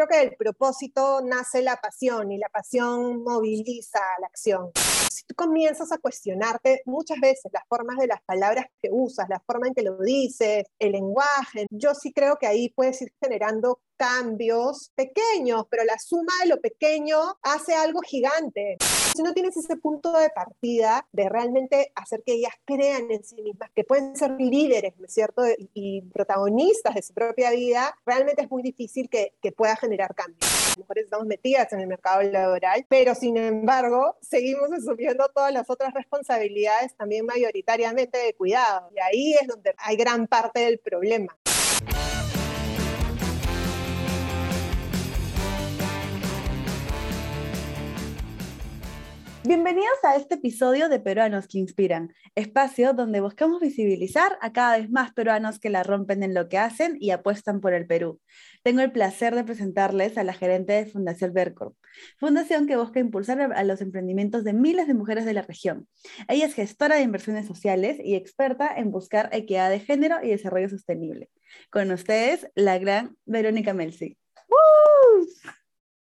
[0.00, 4.70] creo que del propósito nace la pasión y la pasión moviliza la acción.
[5.10, 9.40] Si tú comienzas a cuestionarte muchas veces las formas de las palabras que usas, la
[9.40, 13.80] forma en que lo dices, el lenguaje, yo sí creo que ahí puedes ir generando
[14.00, 18.78] cambios pequeños, pero la suma de lo pequeño hace algo gigante.
[19.14, 23.42] Si no tienes ese punto de partida de realmente hacer que ellas crean en sí
[23.42, 25.42] mismas, que pueden ser líderes, ¿no es cierto?
[25.74, 30.40] Y protagonistas de su propia vida, realmente es muy difícil que, que pueda generar cambios.
[30.40, 35.68] Las mujeres estamos metidas en el mercado laboral, pero sin embargo seguimos asumiendo todas las
[35.68, 38.88] otras responsabilidades también mayoritariamente de cuidado.
[38.96, 41.36] Y ahí es donde hay gran parte del problema.
[49.50, 54.88] Bienvenidos a este episodio de Peruanos que Inspiran, espacio donde buscamos visibilizar a cada vez
[54.90, 58.20] más peruanos que la rompen en lo que hacen y apuestan por el Perú.
[58.62, 61.74] Tengo el placer de presentarles a la gerente de Fundación Vercorp,
[62.16, 65.88] fundación que busca impulsar a los emprendimientos de miles de mujeres de la región.
[66.28, 70.68] Ella es gestora de inversiones sociales y experta en buscar equidad de género y desarrollo
[70.68, 71.28] sostenible.
[71.70, 74.16] Con ustedes, la gran Verónica Melzi.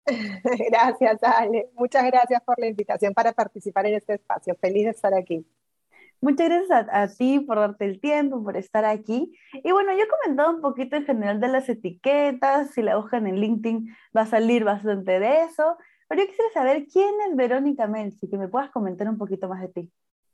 [0.72, 1.70] Gracias, Ale.
[1.74, 4.56] Muchas gracias por la invitación para participar en este espacio.
[4.60, 5.46] Feliz de estar aquí.
[6.20, 9.38] Muchas gracias a, ti por darte el tiempo, por estar aquí.
[9.54, 13.28] Y bueno, yo he comentado un poquito en general de las etiquetas, si la buscan
[13.28, 15.78] en LinkedIn va a salir bastante de eso,
[16.08, 19.62] pero yo quisiera saber quién es Verónica Melzi, que me puedas comentar un poquito más
[19.62, 19.92] de ti.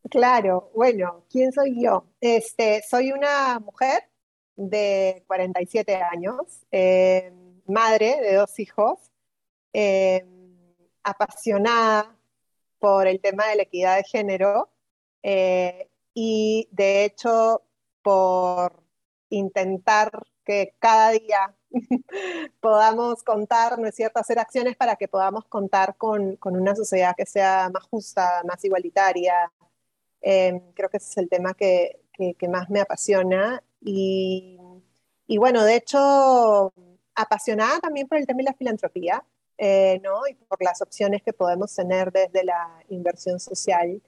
[0.10, 2.06] Claro, bueno, ¿quién soy yo?
[2.22, 4.04] Este, soy una mujer
[4.56, 7.34] de 47 años, eh,
[7.68, 9.13] madre de dos hijos,
[9.74, 10.26] eh,
[11.04, 12.16] apasionada
[12.80, 14.70] por el tema de la equidad de género
[15.24, 17.64] eh, y de hecho
[18.02, 18.84] por
[19.30, 20.12] intentar
[20.44, 21.56] que cada día
[22.60, 27.16] podamos contar, ¿no es cierto?, hacer acciones para que podamos contar con, con una sociedad
[27.18, 29.52] que sea más justa, más igualitaria.
[30.22, 33.64] Eh, creo que ese es el tema que, que, más me apasiona.
[33.82, 34.58] Y,
[35.28, 36.74] y, bueno, de hecho,
[37.16, 39.24] apasionada también por el tema de la filantropía.
[39.58, 40.26] Eh, ¿no?
[40.28, 44.02] y por las opciones que podemos tener desde la inversión social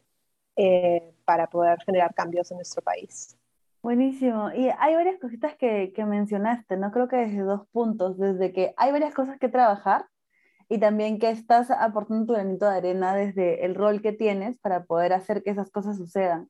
[0.55, 3.37] eh, para poder generar cambios en nuestro país.
[3.83, 4.51] Buenísimo.
[4.51, 6.91] Y hay varias cositas que, que, mencionaste, ¿no?
[6.91, 10.07] Creo que desde dos puntos, desde que hay varias cosas que trabajar
[10.67, 14.85] y también que estás aportando tu granito de arena desde el rol que tienes para
[14.85, 16.49] poder hacer que esas cosas sucedan.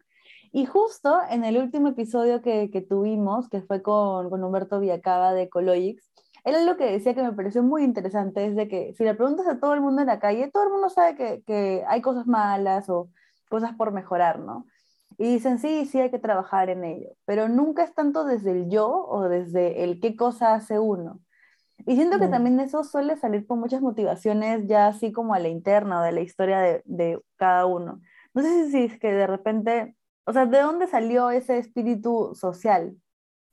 [0.53, 5.43] Y justo en el último episodio que, tuvimos, que fue con, con Humberto Villacaba de
[5.43, 6.09] Ecologics,
[6.45, 9.47] él lo que decía que me pareció muy interesante es de que si le preguntas
[9.47, 12.27] a todo el mundo en la calle, todo el mundo sabe que, que hay cosas
[12.27, 13.09] malas o
[13.49, 14.65] cosas por mejorar, ¿no?
[15.17, 18.69] Y dicen, sí, sí hay que trabajar en ello, pero nunca es tanto desde el
[18.69, 21.21] yo o desde el qué cosa hace uno.
[21.87, 25.49] Y siento que también eso suele salir con muchas motivaciones ya así como a la
[25.49, 28.01] interna o de la historia de, de cada uno.
[28.33, 29.95] No sé si es que de repente,
[30.25, 32.95] o sea, ¿de dónde salió ese espíritu social?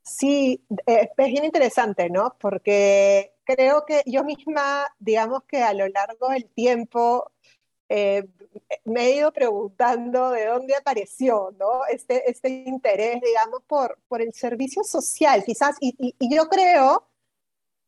[0.03, 2.37] Sí, eh, es bien interesante, ¿no?
[2.41, 7.31] Porque creo que yo misma, digamos que a lo largo del tiempo,
[7.89, 8.27] eh,
[8.85, 11.85] me he ido preguntando de dónde apareció, ¿no?
[11.91, 17.07] Este, este interés, digamos, por, por el servicio social, quizás, y, yo creo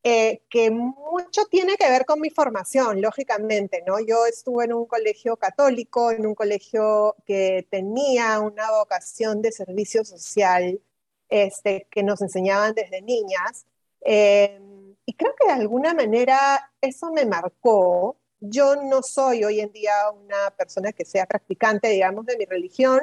[0.02, 3.98] eh, que mucho tiene que ver con mi formación, lógicamente, ¿no?
[4.00, 10.04] Yo estuve en un colegio católico, en un colegio que tenía una vocación de servicio
[10.04, 10.80] social
[11.28, 13.66] este, que nos enseñaban desde niñas.
[14.04, 14.60] Eh,
[15.06, 18.16] y creo que de alguna manera eso me marcó.
[18.40, 23.00] Yo no soy hoy en día una persona que sea practicante, digamos, de mi religión,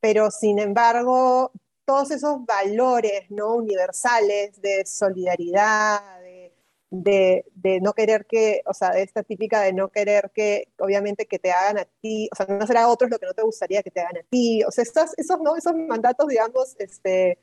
[0.00, 1.52] pero sin embargo,
[1.84, 3.54] todos esos valores ¿no?
[3.56, 6.00] universales de solidaridad,
[6.90, 11.26] de, de, no querer que, o sea, de esta típica de no querer que, obviamente,
[11.26, 13.42] que te hagan a ti, o sea, no hacer a otros lo que no te
[13.42, 15.56] gustaría que te hagan a ti, o sea, esos, esos, ¿no?
[15.56, 17.38] esos mandatos, digamos, este,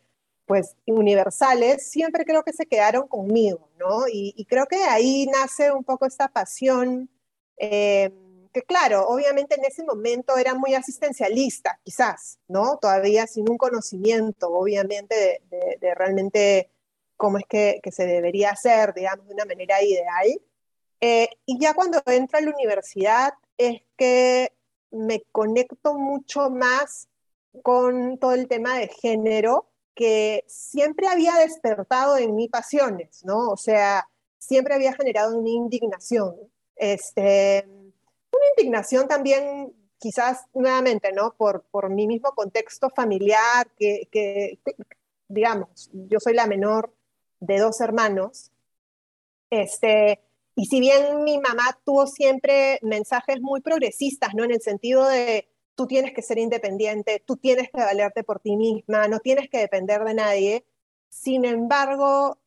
[0.48, 4.08] pues universales, siempre creo que se quedaron conmigo, ¿no?
[4.12, 7.10] Y, creo que ahí nace un poco esta pasión,
[7.58, 8.12] eh,
[8.54, 12.78] que claro, obviamente en ese momento era muy asistencialista, quizás, ¿no?
[12.78, 16.72] Todavía sin un conocimiento, obviamente, de, realmente
[17.18, 20.42] cómo es que, se debería hacer, digamos, de una manera ideal.
[21.02, 24.54] Eh, y ya cuando entro a la universidad es que
[24.92, 27.10] me conecto mucho más
[27.64, 33.50] con todo el tema de género, que siempre había despertado en mí pasiones, ¿no?
[33.50, 34.08] O sea,
[34.38, 36.36] siempre había generado una indignación.
[36.76, 41.34] Este, una indignación también, quizás nuevamente, ¿no?
[41.36, 44.60] Por, por mi mismo contexto familiar, que,
[45.28, 46.94] digamos, yo soy la menor
[47.40, 48.52] de dos hermanos,
[49.50, 50.22] este,
[50.56, 54.44] y si bien mi mamá tuvo siempre mensajes muy progresistas, ¿no?
[54.44, 55.48] En el sentido de
[55.78, 59.60] tú tienes que ser independiente, tú tienes que valerte por ti misma, no tienes que
[59.60, 60.66] depender de nadie.
[61.08, 62.40] Sin embargo,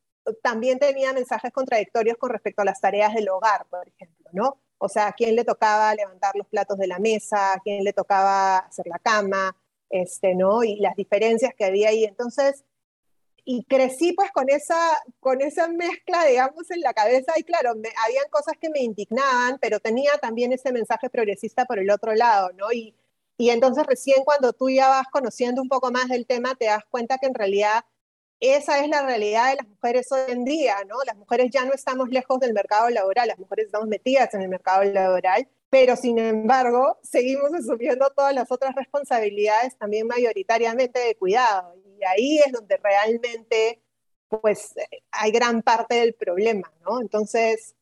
[0.42, 4.58] también tenía mensajes contradictorios con respecto a las tareas del hogar, por ejemplo, ¿no?
[4.78, 7.92] O sea, a quién le tocaba levantar los platos de la mesa, a quién le
[7.92, 9.56] tocaba hacer la cama,
[9.88, 10.64] este, ¿no?
[10.64, 12.04] Y las diferencias que había ahí.
[12.04, 12.64] Entonces,
[13.44, 14.76] y crecí pues con esa,
[15.20, 19.58] con esa mezcla, digamos, en la cabeza y claro, me, habían cosas que me indignaban,
[19.60, 22.72] pero tenía también ese mensaje progresista por el otro lado, ¿no?
[22.72, 22.96] Y,
[23.40, 26.84] y entonces recién cuando tú ya vas conociendo un poco más del tema, te das
[26.90, 27.86] cuenta que en realidad
[28.38, 30.96] esa es la realidad de las mujeres hoy en día, ¿no?
[31.06, 34.50] Las mujeres ya no estamos lejos del mercado laboral, las mujeres estamos metidas en el
[34.50, 41.74] mercado laboral, pero sin embargo seguimos asumiendo todas las otras responsabilidades también mayoritariamente de cuidado.
[41.98, 43.80] Y ahí es donde realmente
[44.28, 44.74] pues
[45.12, 47.00] hay gran parte del problema, ¿no?
[47.00, 47.74] Entonces,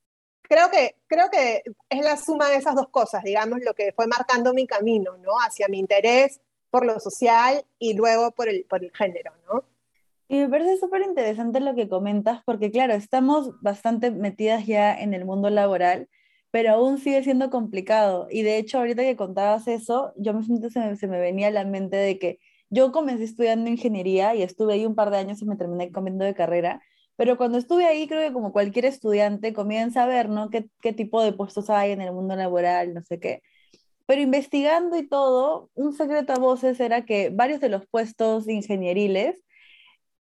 [0.49, 4.07] creo que, creo que es la suma de esas dos cosas, digamos, lo que fue
[4.07, 5.33] marcando mi camino, ¿no?
[5.47, 6.41] Hacia mi interés
[6.71, 9.65] por lo social y luego por el, por el género, ¿no?
[10.29, 15.15] Y me parece súper interesante lo que comentas, porque claro, estamos bastante metidas ya en
[15.15, 16.09] el mundo laboral,
[16.51, 18.27] pero aún sigue siendo complicado.
[18.31, 21.51] Y de hecho, ahorita que contabas eso, yo me se me, se me venía a
[21.51, 25.41] la mente de que yo comencé estudiando ingeniería y estuve ahí un par de años
[25.41, 26.83] y me terminé cambiando de carrera,
[27.19, 30.51] pero cuando estuve ahí, creo que como cualquier estudiante, comienza a ver, ¿no?
[30.51, 33.43] ¿Qué, qué tipo de puestos hay en el mundo laboral, no sé qué.
[34.07, 39.43] Pero investigando y todo, un secreto a voces era que varios de los puestos ingenieriles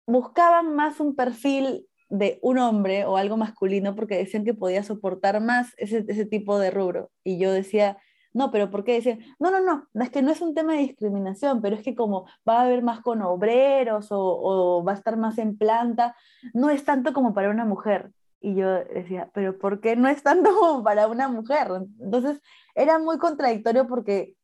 [0.06, 5.40] buscaban más un perfil de un hombre o algo masculino porque decían que podía soportar
[5.40, 7.10] más ese, ese tipo de rubro.
[7.24, 7.98] Y yo decía,
[8.36, 9.20] no, pero ¿por qué decían?
[9.38, 12.26] No, no, no, es que no es un tema de discriminación, pero es que como
[12.46, 16.14] va a haber más con obreros o, va a estar más en planta,
[16.52, 18.12] no es tanto como para una mujer.
[18.40, 21.68] Y yo decía, pero ¿por qué no es tanto como para una mujer?
[21.98, 22.42] Entonces
[22.74, 24.36] era muy contradictorio porque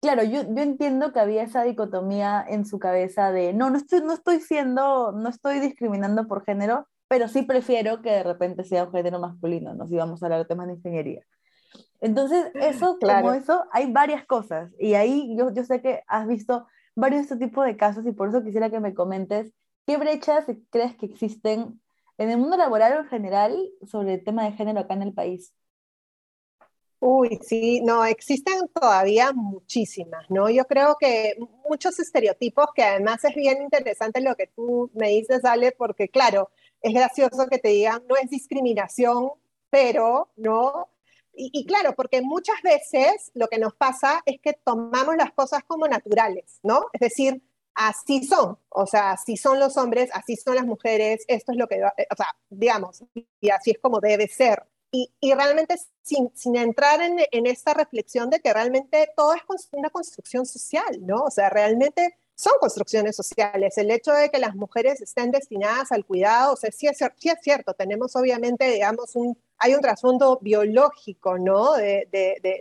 [0.00, 4.00] claro, yo, yo entiendo que había esa dicotomía en su cabeza de, no, no estoy,
[4.02, 8.84] no estoy siendo, no estoy discriminando por género, pero sí prefiero que de repente sea
[8.84, 11.24] un género masculino, nos íbamos a hablar de temas de ingeniería.
[12.00, 14.72] Entonces, eso, como eso, hay varias cosas.
[14.78, 18.12] Y ahí yo, yo sé que has visto varios de este tipo de casos y
[18.12, 19.52] por eso quisiera que me comentes
[19.86, 21.80] qué brechas crees que existen
[22.18, 25.52] en el mundo laboral en general sobre el tema de género acá en el país.
[27.02, 30.50] Uy, sí, no, existen todavía muchísimas, ¿no?
[30.50, 31.34] Yo creo que
[31.66, 36.50] muchos estereotipos que además es bien interesante lo que tú me dices, Ale, porque claro,
[36.82, 39.30] es gracioso que te digan, no es discriminación,
[39.70, 40.90] pero, ¿no?
[41.32, 45.62] Y, y, claro, porque muchas veces lo que nos pasa es que tomamos las cosas
[45.64, 46.86] como naturales, ¿no?
[46.92, 47.42] Es decir,
[47.74, 51.68] así son, o sea, así son los hombres, así son las mujeres, esto es lo
[51.68, 53.04] que, o sea, digamos,
[53.40, 57.74] y así es como debe ser y, y realmente sin, sin entrar en, en, esta
[57.74, 59.42] reflexión de que realmente todo es
[59.72, 61.24] una construcción social, ¿no?
[61.24, 63.78] O sea, realmente son construcciones sociales.
[63.78, 67.28] El hecho de que las mujeres estén destinadas al cuidado, o sea, sí es, sí
[67.28, 71.74] es cierto, tenemos obviamente, digamos, un, hay un trasfondo biológico, ¿no?
[71.74, 72.08] De,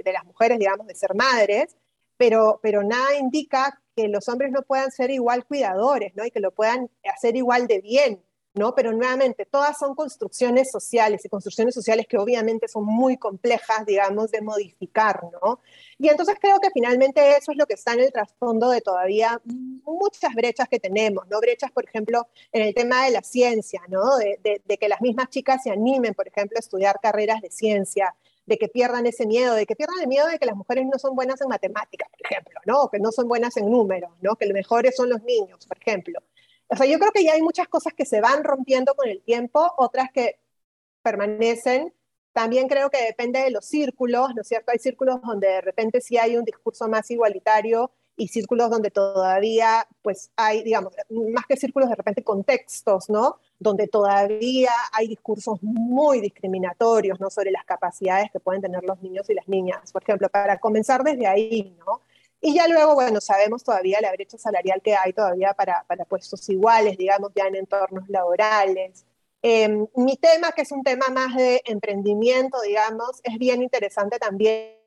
[0.06, 1.76] las mujeres, digamos, de ser madres,
[2.18, 6.26] pero, pero nada indica que los hombres no puedan ser igual cuidadores, ¿no?
[6.26, 8.24] Y que lo puedan hacer igual de bien.
[8.54, 8.74] ¿No?
[8.74, 14.32] Pero nuevamente, todas son construcciones sociales y construcciones sociales que obviamente son muy complejas, digamos,
[14.32, 15.60] de modificar, ¿no?
[15.98, 19.40] Y entonces creo que finalmente eso es lo que está en el trasfondo de todavía
[19.46, 21.40] muchas brechas que tenemos, ¿no?
[21.40, 24.18] Brechas, por ejemplo, en el tema de la ciencia, ¿no?
[24.18, 28.58] De, que las mismas chicas se animen, por ejemplo, a estudiar carreras de ciencia, de
[28.58, 31.16] que pierdan ese miedo, de que pierdan el miedo de que las mujeres no son
[31.16, 32.82] buenas en matemáticas, por ejemplo, ¿no?
[32.84, 34.36] O que no son buenas en números, ¿no?
[34.36, 36.20] Que los mejores son los niños, por ejemplo.
[36.70, 39.22] O sea, yo creo que ya hay muchas cosas que se van rompiendo con el
[39.22, 40.40] tiempo, otras que
[41.02, 41.94] permanecen.
[42.32, 44.72] También creo que depende de los círculos, ¿no es cierto?
[44.72, 49.88] Hay círculos donde de repente sí hay un discurso más igualitario y círculos donde todavía,
[50.02, 53.38] pues hay, digamos, más que círculos, de repente contextos, ¿no?
[53.58, 57.30] Donde todavía hay discursos muy discriminatorios, ¿no?
[57.30, 59.92] Sobre las capacidades que pueden tener los niños y las niñas.
[59.92, 62.02] Por ejemplo, para comenzar desde ahí, ¿no?
[62.42, 66.48] Y ya luego, bueno, sabemos todavía la brecha salarial que hay todavía para, para puestos
[66.50, 69.06] iguales, digamos, ya en entornos laborales.
[69.42, 74.80] Eh, mi tema, que es un tema más de emprendimiento, digamos, es bien interesante también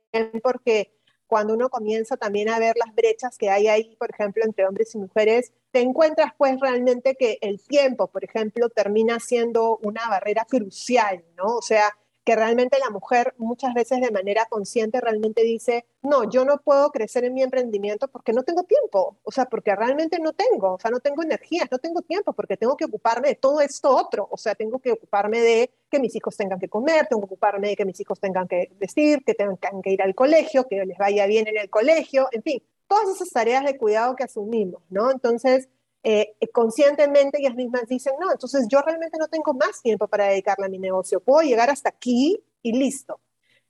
[0.42, 0.92] porque
[1.26, 4.94] cuando uno comienza también a ver las brechas que hay ahí, por ejemplo, entre hombres
[4.94, 10.44] y mujeres, te encuentras pues realmente que el tiempo, por ejemplo, termina siendo una barrera
[10.44, 11.56] crucial, ¿no?
[11.56, 16.44] O sea, que realmente la mujer muchas veces de manera consciente realmente dice, no, yo
[16.44, 20.32] no puedo crecer en mi emprendimiento porque no tengo tiempo, o sea, porque realmente no
[20.32, 23.60] tengo, o sea, no tengo energía, no tengo tiempo porque tengo que ocuparme de todo
[23.60, 27.22] esto otro, o sea, tengo que ocuparme de que mis hijos tengan que comer, tengo
[27.22, 30.66] que ocuparme de que mis hijos tengan que vestir, que tengan que ir al colegio,
[30.68, 34.24] que les vaya bien en el colegio, en fin, todas esas tareas de cuidado que
[34.24, 35.10] asumimos, ¿no?
[35.10, 35.68] Entonces,
[36.02, 40.66] eh, conscientemente ellas mismas dicen, no, entonces yo realmente no tengo más tiempo para dedicarle
[40.66, 43.21] a mi negocio, puedo llegar hasta aquí y listo.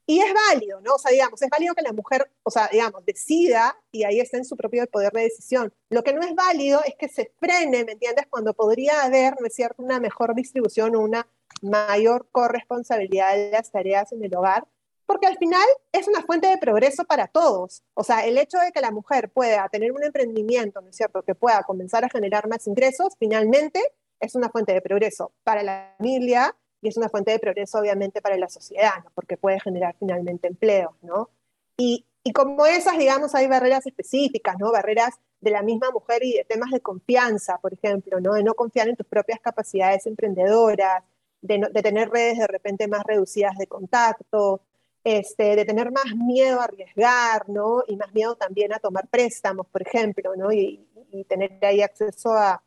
[0.04, 0.94] Y es válido, ¿no?
[0.94, 4.36] O sea, digamos, es válido que la mujer, o sea, digamos, decida y ahí está
[4.36, 5.72] en su propio poder de decisión.
[5.90, 8.26] Lo que no es válido es que se frene, ¿me entiendes?
[8.28, 11.28] Cuando podría haber, ¿no es cierto?, una mejor distribución una
[11.62, 14.66] mayor corresponsabilidad de las tareas en el hogar
[15.12, 17.82] porque al final es una fuente de progreso para todos.
[17.92, 21.22] O sea, el hecho de que la mujer pueda tener un emprendimiento, ¿no es cierto?,
[21.22, 23.78] que pueda comenzar a generar más ingresos, finalmente
[24.20, 28.22] es una fuente de progreso para la familia y es una fuente de progreso obviamente
[28.22, 29.10] para la sociedad, ¿no?
[29.14, 31.28] porque puede generar finalmente empleo, ¿no?
[31.76, 34.72] Y, y como esas, digamos, hay barreras específicas, ¿no?
[34.72, 38.32] Barreras de la misma mujer y de temas de confianza, por ejemplo, ¿no?
[38.32, 41.04] De no confiar en tus propias capacidades emprendedoras,
[41.42, 44.62] de, de tener redes de repente más reducidas de contacto,
[45.04, 47.82] este, de tener más miedo a arriesgar, ¿no?
[47.86, 50.52] Y más miedo también a tomar préstamos, por ejemplo, ¿no?
[50.52, 50.88] Y,
[51.28, 52.62] tener ahí acceso a,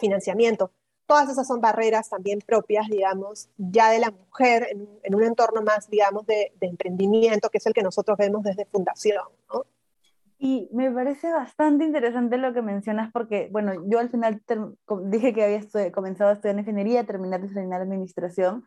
[0.00, 0.72] financiamiento.
[1.06, 5.88] Todas esas son barreras también propias, digamos, ya de la mujer en, un entorno más,
[5.88, 9.22] digamos, de, emprendimiento, que es el que nosotros vemos desde Fundación,
[9.52, 9.66] ¿no?
[10.38, 14.42] Y me parece bastante interesante lo que mencionas porque, bueno, yo al final
[15.04, 18.64] dije que había comenzado a estudiar ingeniería, terminar de terminar administración,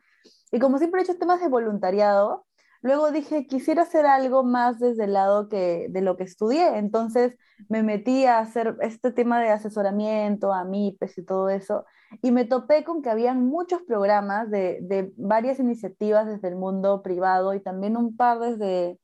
[0.52, 2.47] y como siempre he hecho temas de voluntariado,
[2.82, 6.78] Luego dije, quisiera hacer algo más desde el lado que, de lo que estudié.
[6.78, 7.36] Entonces
[7.70, 11.86] me metí a hacer este tema de asesoramiento, a MIPES y todo eso.
[12.22, 17.02] Y me topé con que habían muchos programas de, de varias iniciativas desde el mundo
[17.02, 19.00] privado y también un par desde,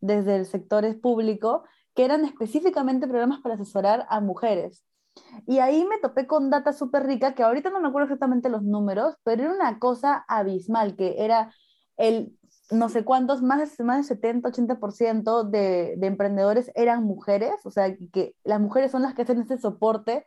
[0.00, 4.84] desde el sector público que eran específicamente programas para asesorar a mujeres.
[5.46, 8.62] Y ahí me topé con data súper rica, que ahorita no me acuerdo exactamente los
[8.62, 11.52] números, pero era una cosa abismal, que era
[11.96, 12.37] el
[12.70, 17.96] no sé cuántos, más más de 70, 80% de, de emprendedores eran mujeres, o sea,
[18.12, 20.26] que las mujeres son las que hacen ese soporte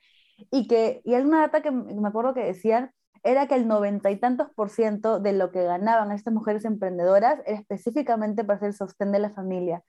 [0.50, 2.92] y que, y hay una data que me acuerdo que decían,
[3.24, 7.40] era que el noventa y tantos por ciento de lo que ganaban estas mujeres emprendedoras
[7.46, 9.84] era específicamente para hacer el sostén de la familia.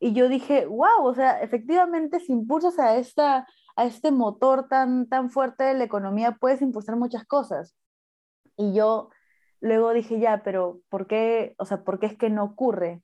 [0.00, 5.08] Y yo dije, wow, o sea, efectivamente si impulsas a, esta, a este motor tan,
[5.08, 7.76] tan fuerte de la economía, puedes impulsar muchas cosas.
[8.56, 9.10] Y yo
[9.62, 13.02] luego dije, ya, pero ¿por qué, o sea, por qué es que no ocurre?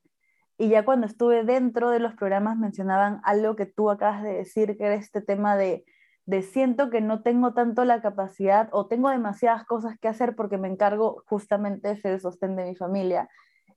[0.59, 4.77] Y ya cuando estuve dentro de los programas mencionaban algo que tú acabas de decir,
[4.77, 5.85] que era este tema de,
[6.27, 10.59] de siento que no tengo tanto la capacidad o tengo demasiadas cosas que hacer porque
[10.59, 13.31] me encargo justamente de ser el sostén de mi familia,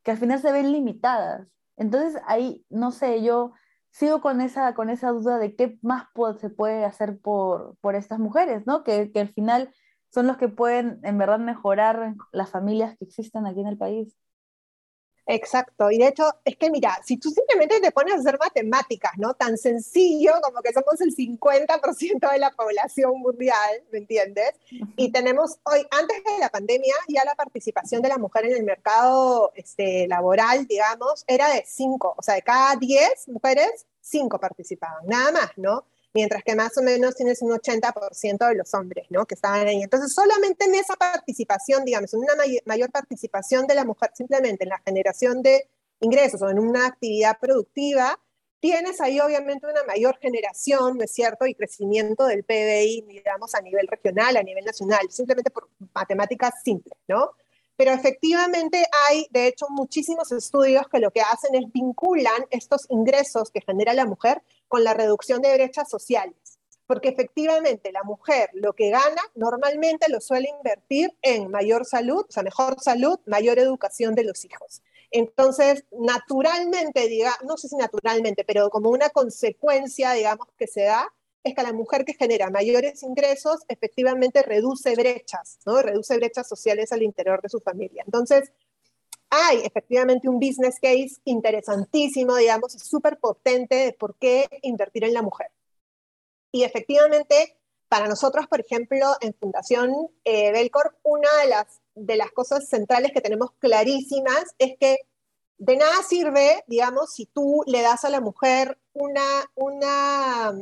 [0.04, 1.48] que al final se ven limitadas.
[1.78, 3.54] Entonces ahí, no sé, yo
[3.92, 6.08] sigo con esa, con esa duda de qué más
[6.40, 8.84] se puede hacer por, por estas mujeres, ¿no?
[8.84, 9.72] Que, que al final
[10.14, 14.16] son los que pueden en verdad mejorar las familias que existen aquí en el país.
[15.28, 19.14] Exacto, y de hecho es que mira, si tú simplemente te pones a hacer matemáticas,
[19.18, 19.34] ¿no?
[19.36, 24.52] Tan sencillo como que somos el 50% de la población mundial, ¿me entiendes?
[24.98, 28.64] Y tenemos hoy, antes de la pandemia, ya la participación de la mujer en el
[28.64, 35.06] mercado este, laboral, digamos, era de 5, o sea, de cada 10 mujeres, 5 participaban,
[35.06, 35.86] nada más, ¿no?
[36.14, 39.26] Mientras que más o menos tienes un 80% de los hombres, ¿no?
[39.26, 39.82] Que estaban ahí.
[39.82, 42.34] Entonces, solamente en esa participación, digamos, en una
[42.66, 45.68] mayor participación de la mujer simplemente en la generación de
[46.00, 48.20] ingresos o en una actividad productiva,
[48.60, 51.46] tienes ahí obviamente una mayor generación, ¿no es cierto?
[51.48, 56.98] Y crecimiento del PBI, digamos, a nivel regional, a nivel nacional, simplemente por matemáticas simples,
[57.08, 57.32] ¿no?
[57.76, 63.50] Pero efectivamente hay, de hecho, muchísimos estudios que lo que hacen es vinculan estos ingresos
[63.50, 66.58] que genera la mujer con la reducción de brechas sociales.
[66.88, 72.32] Porque efectivamente la mujer lo que gana normalmente lo suele invertir en mayor salud, o
[72.32, 74.82] sea, mejor salud, mayor educación de los hijos.
[75.12, 81.06] Entonces, naturalmente, diga, no sé si naturalmente, pero como una consecuencia, digamos, que se da,
[81.44, 85.82] es que la mujer que genera mayores ingresos efectivamente reduce brechas, ¿no?
[85.82, 88.04] Reduce brechas sociales al interior de su familia.
[88.06, 88.54] Entonces,
[89.32, 95.22] hay efectivamente un business case interesantísimo, digamos, súper potente de por qué invertir en la
[95.22, 95.48] mujer.
[96.52, 97.58] Y efectivamente,
[97.88, 103.14] para nosotros, por ejemplo, en Fundación eh, Belcorp, una de las, de las cosas centrales
[103.14, 104.98] que tenemos clarísimas es que
[105.58, 110.54] de nada sirve, digamos, si tú le das a la mujer una, una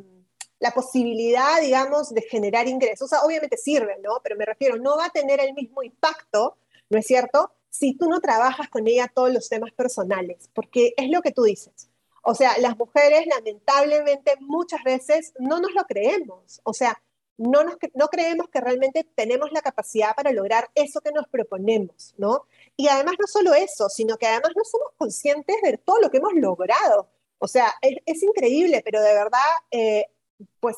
[0.59, 3.05] la posibilidad, digamos, de generar ingresos.
[3.05, 4.19] O sea, obviamente sirve, ¿no?
[4.21, 6.57] Pero me refiero, no va a tener el mismo impacto,
[6.89, 7.51] ¿no es cierto?
[7.69, 11.43] Si tú no trabajas con ella todos los temas personales, porque es lo que tú
[11.43, 11.89] dices.
[12.23, 16.61] O sea, las mujeres lamentablemente muchas veces no nos lo creemos.
[16.63, 17.01] O sea,
[17.37, 22.13] no, nos, no creemos que realmente tenemos la capacidad para lograr eso que nos proponemos,
[22.17, 22.45] ¿no?
[22.75, 26.17] Y además no solo eso, sino que además no somos conscientes de todo lo que
[26.17, 27.09] hemos logrado.
[27.37, 29.39] O sea, es, increíble, pero de verdad,
[29.71, 30.07] eh,
[30.59, 30.75] pues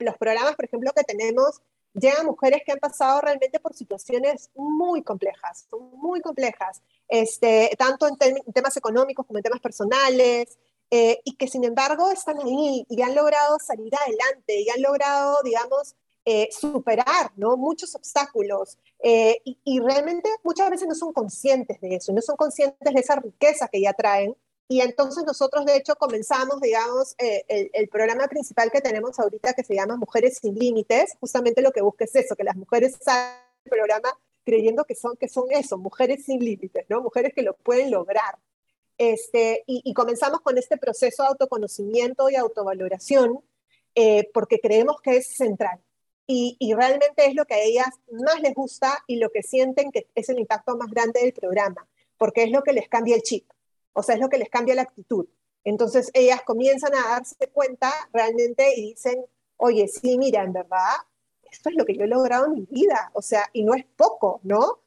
[0.00, 1.60] los programas, por ejemplo, que tenemos,
[1.94, 8.16] llegan mujeres que han pasado realmente por situaciones muy complejas, muy complejas, este, tanto en,
[8.52, 10.58] temas económicos como en temas personales,
[10.90, 15.38] eh, y que sin embargo están ahí y han logrado salir adelante y han logrado,
[15.42, 15.96] digamos,
[16.26, 17.56] eh, superar ¿no?
[17.56, 22.36] muchos obstáculos eh, y, y, realmente muchas veces no son conscientes de eso, no son
[22.36, 24.34] conscientes de esa riqueza que ya traen.
[24.68, 29.62] Y entonces nosotros de hecho comenzamos, digamos, el, el, programa principal que tenemos ahorita que
[29.62, 33.42] se llama Mujeres sin Límites, justamente lo que busca es eso, que las mujeres salgan
[33.64, 37.00] del programa creyendo que son, que son eso, mujeres sin límites, ¿no?
[37.00, 38.38] Mujeres que lo pueden lograr.
[38.96, 43.40] Este, y, comenzamos con este proceso de autoconocimiento y autovaloración
[43.96, 45.80] eh, porque creemos que es central.
[46.26, 50.06] Y, realmente es lo que a ellas más les gusta y lo que sienten que
[50.14, 53.46] es el impacto más grande del programa, porque es lo que les cambia el chip,
[53.94, 55.26] o sea, es lo que les cambia la actitud.
[55.64, 59.24] Entonces ellas comienzan a darse cuenta realmente y dicen,
[59.56, 60.92] oye, sí, mira, en verdad,
[61.50, 63.84] esto es lo que yo he logrado en mi vida, o sea, y no es
[63.96, 64.80] poco, ¿no?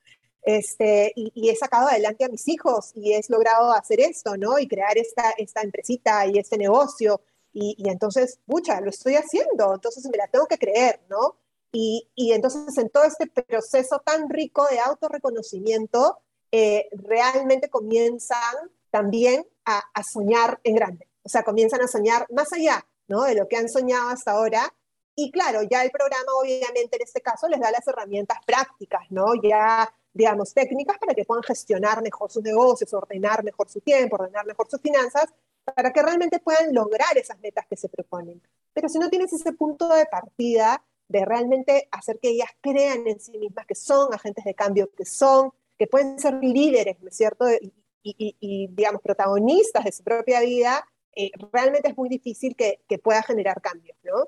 [0.44, 4.60] Este, y, he sacado adelante a mis hijos y he logrado hacer esto, ¿no?
[4.60, 7.22] Y crear esta, esta empresita y este negocio.
[7.54, 11.38] Y, entonces, pucha, lo estoy haciendo, entonces me la tengo que creer, ¿no?
[11.72, 16.20] Y, y entonces en todo este proceso tan rico de autorreconocimiento,
[16.52, 21.08] eh, realmente comienzan también a, a, soñar en grande.
[21.24, 23.24] O sea, comienzan a soñar más allá, ¿no?
[23.24, 24.74] De lo que han soñado hasta ahora.
[25.16, 29.26] Y claro, ya el programa, obviamente, en este caso, les da las herramientas prácticas, ¿no?
[29.44, 34.48] Ya digamos, técnicas para que puedan gestionar mejor sus negocios, ordenar mejor su tiempo, ordenar
[34.48, 35.26] mejor sus finanzas,
[35.64, 38.42] para que realmente puedan lograr esas metas que se proponen.
[38.74, 43.20] Pero si no tienes ese punto de partida de realmente hacer que ellas crean en
[43.20, 47.16] sí mismas que son agentes de cambio, que son, que pueden ser líderes, ¿no es
[47.16, 47.46] cierto?
[47.52, 47.72] Y,
[48.18, 50.86] y, digamos, protagonistas de su propia vida,
[51.16, 54.28] eh, realmente es muy difícil que, que pueda generar cambios, ¿no?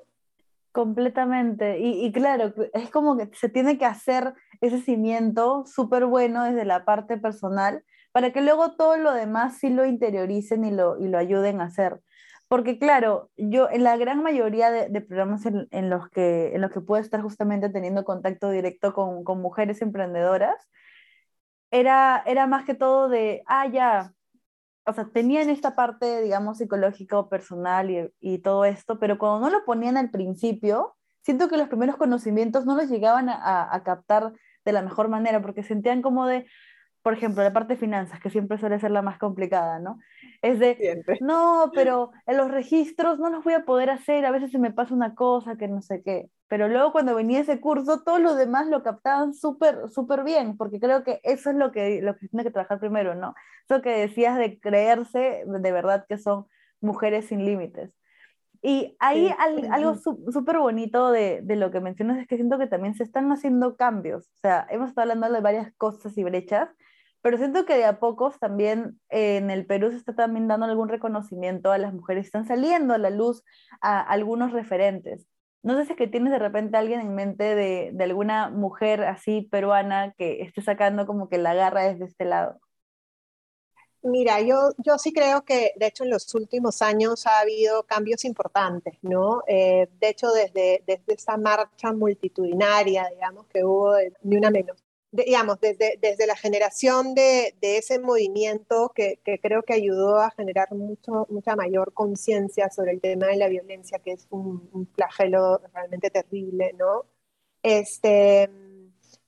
[0.72, 1.78] Completamente.
[1.78, 6.64] Y, y, claro, es como que se tiene que hacer ese cimiento súper bueno desde
[6.64, 11.08] la parte personal para que luego todo lo demás sí lo interioricen y lo, y
[11.08, 12.00] lo ayuden a hacer.
[12.48, 16.72] Porque claro, yo en la gran mayoría de, programas en, en, los que, en los
[16.72, 20.68] que puedo estar justamente teniendo contacto directo con, con mujeres emprendedoras,
[21.70, 24.12] era, era más que todo de, ah, ya,
[24.86, 29.50] o sea, tenían esta parte, digamos, psicológica personal y, y, todo esto, pero cuando no
[29.50, 34.32] lo ponían al principio, siento que los primeros conocimientos no los llegaban a, a, captar
[34.64, 36.46] de la mejor manera, porque sentían como de,
[37.02, 39.98] por ejemplo, la parte de finanzas, que siempre suele ser la más complicada, ¿no?
[40.42, 44.50] Es de, no, pero en los registros no los voy a poder hacer, a veces
[44.50, 46.30] se me pasa una cosa que no sé qué.
[46.48, 50.80] Pero luego cuando venía ese curso, todos los demás lo captaban súper, súper bien, porque
[50.80, 53.34] creo que eso es lo que, lo que tiene que trabajar primero, ¿no?
[53.68, 56.46] Eso que decías de creerse de verdad que son
[56.80, 57.94] mujeres sin límites.
[58.62, 59.32] Y ahí
[59.70, 63.32] algo súper bonito de, de, lo que mencionas es que siento que también se están
[63.32, 64.26] haciendo cambios.
[64.26, 66.68] O sea, hemos estado hablando de varias cosas y brechas,
[67.22, 70.66] pero siento que de a pocos también eh, en el Perú se está también dando
[70.66, 73.44] algún reconocimiento a las mujeres, están saliendo a la luz
[73.80, 75.26] a algunos referentes.
[75.62, 79.04] No sé si es que tienes de repente alguien en mente de, de alguna mujer
[79.04, 82.58] así peruana que esté sacando como que la garra desde este lado.
[84.02, 88.24] Mira, yo, yo sí creo que, de hecho, en los últimos años ha habido cambios
[88.24, 89.42] importantes, ¿no?
[89.46, 94.82] Eh, de hecho, desde, desde esa marcha multitudinaria, digamos, que hubo de, ni una menos,
[95.12, 100.30] digamos, desde, desde la generación de, de ese movimiento que, que, creo que ayudó a
[100.30, 104.86] generar mucho, mucha mayor conciencia sobre el tema de la violencia, que es un, un,
[104.86, 107.06] flagelo realmente terrible, ¿no?
[107.62, 108.48] Este,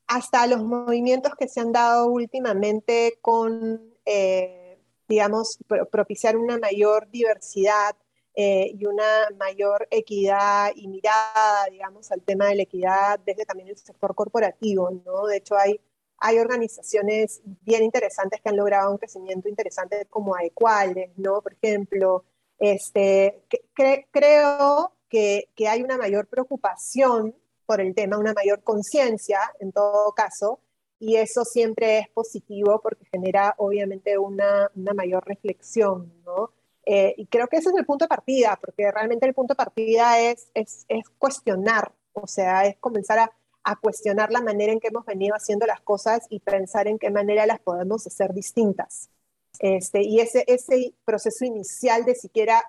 [0.06, 5.58] hasta los movimientos que se han dado últimamente con, eh, digamos,
[5.90, 7.96] propiciar una mayor diversidad
[8.34, 13.68] eh, y una mayor equidad y mirada, digamos, al tema de la equidad desde también
[13.68, 15.26] el sector corporativo, ¿no?
[15.26, 15.80] De hecho, hay,
[16.18, 21.42] hay organizaciones bien interesantes que han logrado un crecimiento interesante como Aequales, ¿no?
[21.42, 22.24] Por ejemplo,
[22.58, 29.40] este, cre creo que, que hay una mayor preocupación por el tema, una mayor conciencia,
[29.60, 30.60] en todo caso,
[30.98, 36.52] y eso siempre es positivo porque genera obviamente una, una mayor reflexión, ¿no?
[36.84, 39.56] Eh, y creo que ese es el punto de partida, porque realmente el punto de
[39.56, 43.32] partida es, es, es cuestionar, o sea, es comenzar a,
[43.64, 47.10] a cuestionar la manera en que hemos venido haciendo las cosas y pensar en qué
[47.10, 49.10] manera las podemos hacer distintas.
[49.58, 52.64] Este, y ese, ese proceso inicial de siquiera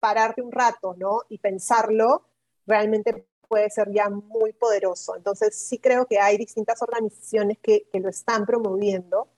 [0.00, 1.20] pararte un rato, ¿no?
[1.28, 2.26] Y pensarlo,
[2.66, 5.16] realmente puede ser ya muy poderoso.
[5.16, 9.28] Entonces, sí creo que hay distintas organizaciones que, que lo están promoviendo.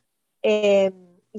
[0.43, 0.93] Eh,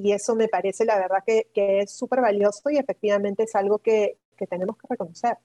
[0.04, 3.80] y eso me parece, la verdad, que, que es súper valioso y efectivamente es algo
[3.80, 5.38] que, que tenemos que reconocer.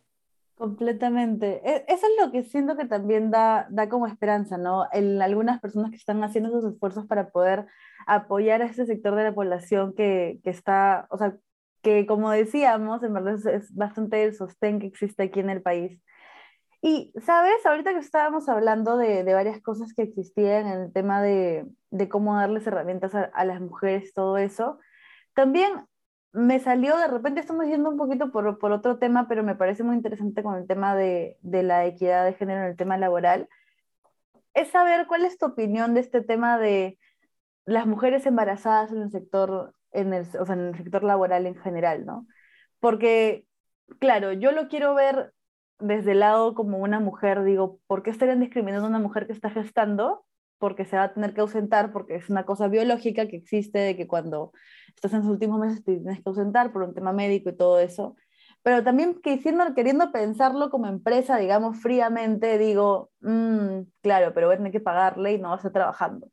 [0.55, 1.61] Completamente.
[1.69, 4.87] E, eso es lo que siento que también da, da como esperanza, ¿no?
[4.93, 7.67] En algunas personas que están haciendo esos esfuerzos para poder
[8.07, 11.37] apoyar a ese sector de la población que, que está, o sea,
[11.83, 16.01] que como decíamos, en verdad es, bastante el sostén que existe aquí en el país.
[16.81, 17.65] Y, ¿sabes?
[17.67, 22.09] Ahorita que estábamos hablando de, de varias cosas que existían en el tema de, de
[22.09, 24.81] cómo darles herramientas a, las mujeres, todo eso,
[25.35, 25.87] también
[26.33, 29.85] me salió, de repente estamos yendo un poquito por, por, otro tema, pero me parece
[29.85, 33.49] muy interesante con el tema de, de, la equidad de género en el tema laboral,
[34.55, 36.99] es saber cuál es tu opinión de este tema de
[37.67, 41.57] las mujeres embarazadas en el sector, en el, o sea, en el sector laboral en
[41.57, 42.27] general, ¿no?
[42.81, 43.45] Porque,
[44.01, 45.35] claro, yo lo quiero ver
[45.79, 49.35] desde el lado como una mujer, digo, ¿por qué estarían discriminando a una mujer que
[49.35, 50.25] está gestando?
[50.62, 53.96] Porque se va a tener que ausentar, porque es una cosa biológica que existe, de
[53.96, 54.53] que cuando
[54.94, 57.81] estás en sus últimos meses te tienes que ausentar por un tema médico y todo
[57.81, 58.14] eso.
[58.62, 64.59] Pero también queriendo, queriendo pensarlo como empresa, digamos, fríamente, digo, mmm, claro, pero voy a
[64.59, 66.29] tener que pagarle y no vas a estar trabajando.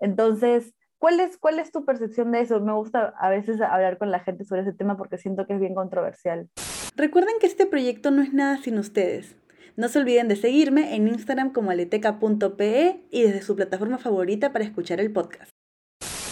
[0.00, 2.58] Entonces, ¿cuál es, ¿cuál es tu percepción de eso?
[2.60, 5.60] Me gusta a veces hablar con la gente sobre ese tema porque siento que es
[5.60, 6.48] bien controversial.
[6.96, 9.36] Recuerden que este proyecto no es nada sin ustedes.
[9.76, 14.64] No se olviden de seguirme en Instagram como aleteca.pe y desde su plataforma favorita para
[14.64, 15.50] escuchar el podcast.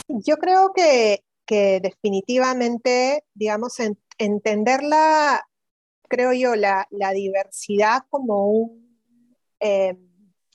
[0.08, 3.74] Yo creo que que definitivamente, digamos,
[4.18, 5.46] entenderla,
[6.08, 8.98] creo yo, la, diversidad como un,
[9.60, 9.96] eh,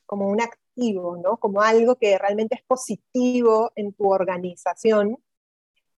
[0.06, 1.38] como un activo, ¿no?
[1.38, 5.18] Como algo que realmente es positivo en tu organización,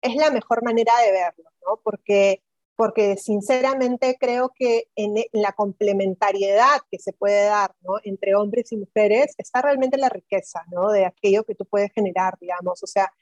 [0.00, 1.80] es la mejor manera de verlo, ¿no?
[1.82, 2.42] Porque,
[2.78, 7.94] porque sinceramente creo que en, la complementariedad que se puede dar, ¿no?
[8.04, 10.92] Entre hombres y mujeres está realmente la riqueza, ¿no?
[10.92, 12.80] De aquello que tú puedes generar, digamos.
[12.84, 13.12] O sea,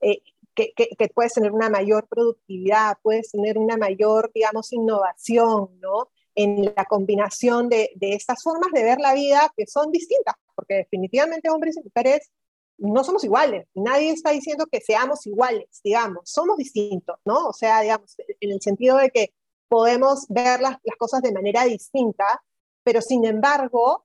[0.00, 0.20] eh,
[0.56, 0.72] que,
[1.14, 6.10] puedes tener una mayor productividad, puedes tener una mayor, digamos, innovación, ¿no?
[6.34, 10.74] En la combinación de, de estas formas de ver la vida que son distintas, porque
[10.74, 12.32] definitivamente hombres y mujeres
[12.78, 17.48] no somos iguales, nadie está diciendo que seamos iguales, digamos, somos distintos, ¿no?
[17.48, 19.32] O sea, digamos, en el sentido de que
[19.68, 22.42] podemos ver las, las cosas de manera distinta,
[22.82, 24.04] pero sin embargo,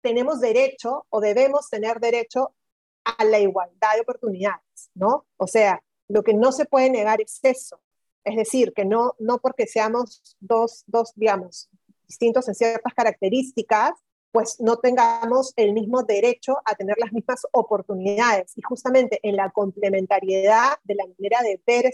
[0.00, 2.54] tenemos derecho o debemos tener derecho
[3.04, 5.26] a la igualdad de oportunidades, ¿no?
[5.36, 7.80] O sea, lo que no se puede negar es eso.
[8.24, 11.68] Es decir, que no, no porque seamos dos, dos, digamos,
[12.06, 13.92] distintos en ciertas características,
[14.32, 18.52] pues no tengamos el mismo derecho a tener las mismas oportunidades.
[18.56, 21.86] Y justamente en la complementariedad de la manera de ver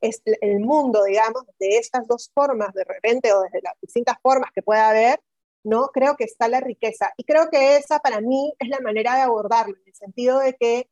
[0.00, 4.50] es el mundo, digamos, de estas dos formas de repente o desde las distintas formas
[4.54, 5.20] que pueda haber,
[5.64, 5.88] ¿no?
[5.88, 7.12] Creo que está la riqueza.
[7.16, 10.54] Y creo que esa para mí es la manera de abordarlo, en el sentido de
[10.54, 10.88] que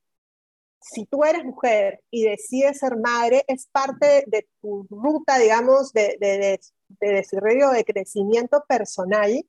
[0.80, 6.16] si tú eres mujer y decides ser madre, es parte de, tu ruta, digamos, de,
[6.20, 9.44] de, de, desarrollo, de crecimiento personal.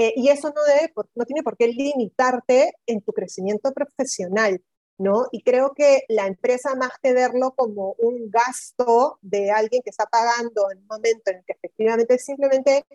[0.00, 4.64] Eh, y eso no, debe, no tiene por qué limitarte en tu crecimiento profesional,
[4.96, 5.26] ¿no?
[5.30, 10.06] Y creo que la empresa, más que verlo como un gasto de alguien que está
[10.06, 12.86] pagando en un momento en el que efectivamente simplemente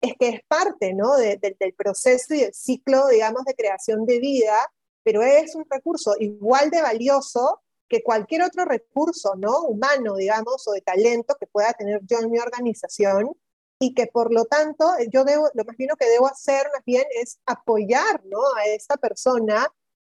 [0.00, 1.18] es que es parte ¿no?
[1.18, 4.56] del proceso y del ciclo, digamos, de creación de vida,
[5.02, 9.64] pero es un recurso igual de valioso que cualquier otro recurso ¿no?
[9.64, 13.36] humano, digamos, o de talento que pueda tener yo en mi organización
[13.78, 17.04] y que por lo tanto yo debo, lo más bien que debo hacer más bien
[17.20, 18.40] es apoyar ¿no?
[18.56, 19.66] a esta persona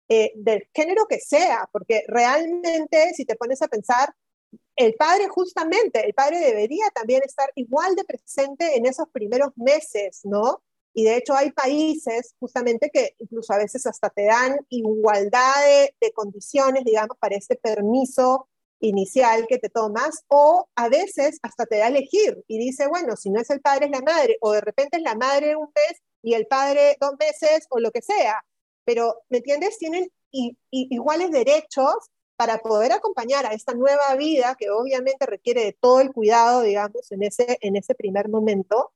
[0.09, 4.13] eh, del género que sea, porque realmente si te pones a pensar,
[4.75, 10.21] el padre justamente, el padre debería también estar igual de presente en esos primeros meses,
[10.23, 10.63] ¿no?
[10.93, 15.53] Y de hecho hay países justamente que incluso a veces hasta te dan igualdad
[15.99, 18.47] de, condiciones, digamos, para ese permiso
[18.79, 23.15] inicial que te tomas, o a veces hasta te da a elegir y dice, bueno,
[23.15, 25.71] si no es el padre es la madre, o de repente es la madre un
[25.75, 28.43] mes y el padre dos meses, o lo que sea.
[28.85, 29.77] Pero, ¿me entiendes?
[29.77, 30.09] Tienen
[30.71, 31.95] iguales derechos
[32.35, 37.11] para poder acompañar a esta nueva vida que obviamente requiere de todo el cuidado, digamos,
[37.11, 38.93] en ese, en ese primer momento,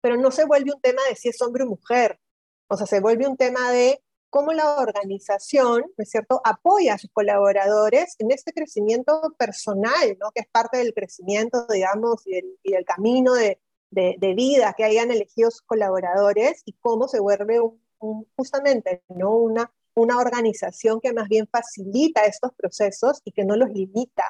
[0.00, 2.20] pero no se vuelve un tema de si es hombre o mujer,
[2.68, 4.00] o sea, se vuelve un tema de
[4.32, 10.30] cómo la organización, ¿no es cierto?, apoya a sus colaboradores en este crecimiento personal, ¿no?,
[10.34, 14.84] que es parte del crecimiento, digamos, y del, el camino de, de, de, vida que
[14.84, 19.36] hayan elegido sus colaboradores y cómo se vuelve un justamente, ¿no?
[19.36, 24.24] Una, una organización que más bien facilita estos procesos y que no los limita.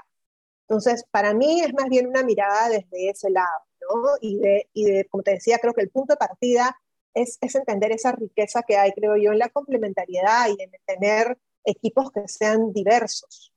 [0.68, 4.10] Entonces, para mí es más bien una mirada desde ese lado, ¿no?
[4.20, 6.76] Y de, y de como te decía, creo que el punto de partida
[7.14, 11.38] es, es, entender esa riqueza que hay, creo yo, en la complementariedad y en tener
[11.64, 13.52] equipos que sean diversos.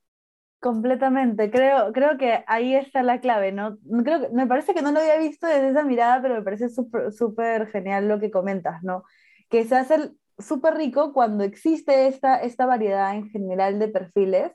[0.59, 3.77] Completamente, creo, creo que ahí está la clave, ¿no?
[4.03, 7.67] Creo me parece que no lo había visto desde esa mirada, pero me parece súper
[7.67, 9.03] genial lo que comentas, ¿no?
[9.49, 14.51] Que se hace súper rico cuando existe esta, esta variedad en general de perfiles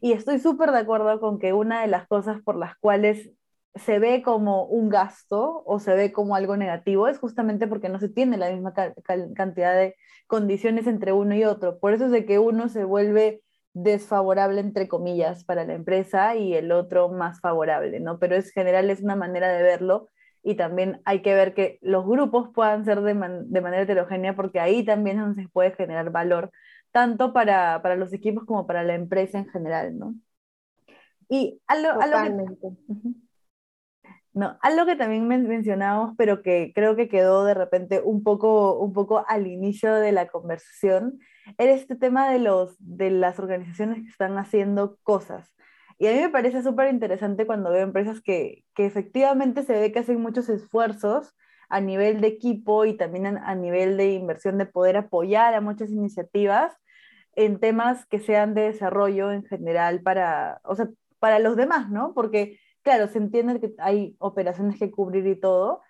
[0.00, 3.30] y estoy súper de acuerdo con que una de las cosas por las cuales
[3.74, 7.98] se ve como un gasto o se ve como algo negativo es justamente porque no
[7.98, 11.78] se tiene la misma cantidad de condiciones entre uno y otro.
[11.78, 13.42] Por eso es de que uno se vuelve
[13.74, 18.18] desfavorable, entre comillas, para la empresa y el otro más favorable, ¿no?
[18.18, 20.10] Pero es general, es una manera de verlo
[20.42, 24.60] y también hay que ver que los grupos puedan ser de, de manera heterogénea porque
[24.60, 26.50] ahí también se puede generar valor,
[26.90, 30.14] tanto para, para, los equipos como para la empresa en general, ¿no?
[31.28, 32.68] Y algo que,
[34.34, 38.92] no, algo que también mencionamos, pero que creo que quedó de repente un poco, un
[38.92, 41.18] poco al inicio de la conversación,
[41.58, 45.52] era este tema de, los, de las organizaciones que están haciendo cosas.
[45.98, 49.92] Y a mí me parece súper interesante cuando veo empresas que, que, efectivamente se ve
[49.92, 51.34] que hacen muchos esfuerzos
[51.68, 55.60] a nivel de equipo y también a, a, nivel de inversión de poder apoyar a
[55.60, 56.74] muchas iniciativas
[57.34, 62.14] en temas que sean de desarrollo en general para, o sea, para los demás, ¿no?
[62.14, 65.82] Porque claro, se entiende que hay operaciones que cubrir y todo,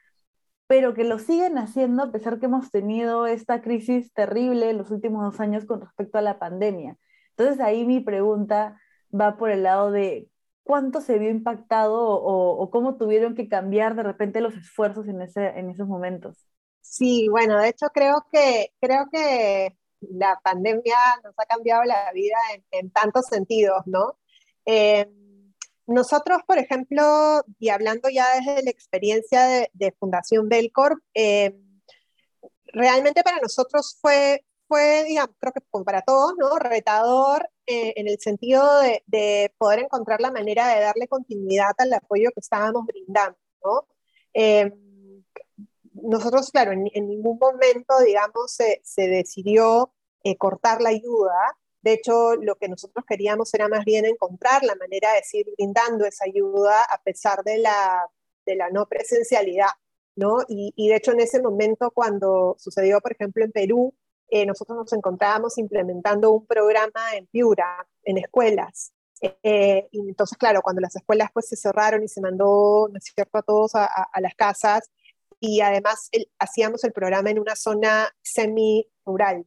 [0.66, 4.90] pero que lo siguen haciendo a pesar que hemos tenido esta crisis terrible en los
[4.90, 6.96] últimos dos años con respecto a la pandemia.
[7.30, 8.80] Entonces ahí mi pregunta
[9.12, 10.28] va por el lado de
[10.62, 15.46] cuánto se vio impactado o, cómo tuvieron que cambiar de repente los esfuerzos en, ese,
[15.58, 16.46] en esos momentos.
[16.80, 22.36] Sí, bueno, de hecho creo que, creo que la pandemia nos ha cambiado la vida
[22.70, 24.18] en, tantos sentidos, ¿no?
[24.66, 25.08] Eh,
[25.86, 31.56] nosotros, por ejemplo, y hablando ya desde la experiencia de, Fundación Belcorp, eh,
[32.66, 36.58] realmente para nosotros fue, fue, digamos, creo que para todos, ¿no?
[36.58, 38.64] Retador eh, en el sentido
[39.06, 43.88] de, poder encontrar la manera de darle continuidad al apoyo que estábamos brindando, ¿no?
[44.34, 44.72] Eh,
[45.94, 49.92] nosotros, claro, en, ningún momento, digamos, se, se decidió
[50.38, 55.12] cortar la ayuda, de hecho, lo que nosotros queríamos era más bien encontrar la manera
[55.14, 58.08] de seguir brindando esa ayuda a pesar de la,
[58.46, 59.70] de la no presencialidad,
[60.14, 60.38] ¿no?
[60.48, 63.94] Y, de hecho, en ese momento, cuando sucedió, por ejemplo, en Perú,
[64.28, 68.92] eh, nosotros nos encontrábamos implementando un programa en Piura, en escuelas.
[69.20, 73.42] Eh, entonces, claro, cuando las escuelas pues se cerraron y se mandó, ¿no cierto?, a
[73.42, 73.88] todos a,
[74.20, 74.90] las casas,
[75.38, 79.44] y además hacíamos el programa en una zona semi-rural,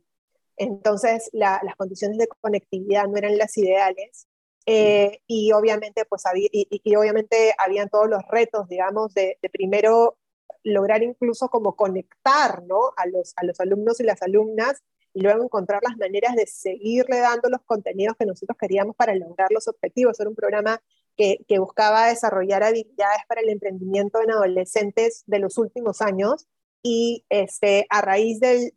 [0.58, 4.28] entonces las condiciones de conectividad no eran las ideales
[4.66, 10.18] eh, y obviamente pues había, y, obviamente habían todos los retos, digamos, de, primero
[10.64, 12.92] lograr incluso como conectar ¿no?
[12.98, 17.20] a, los, a los alumnos y las alumnas y luego encontrar las maneras de seguirle
[17.20, 20.20] dando los contenidos que nosotros queríamos para lograr los objetivos.
[20.20, 20.82] Era un programa
[21.16, 26.48] que, que buscaba desarrollar habilidades para el emprendimiento en adolescentes de los últimos años
[26.88, 28.72] y este, a raíz de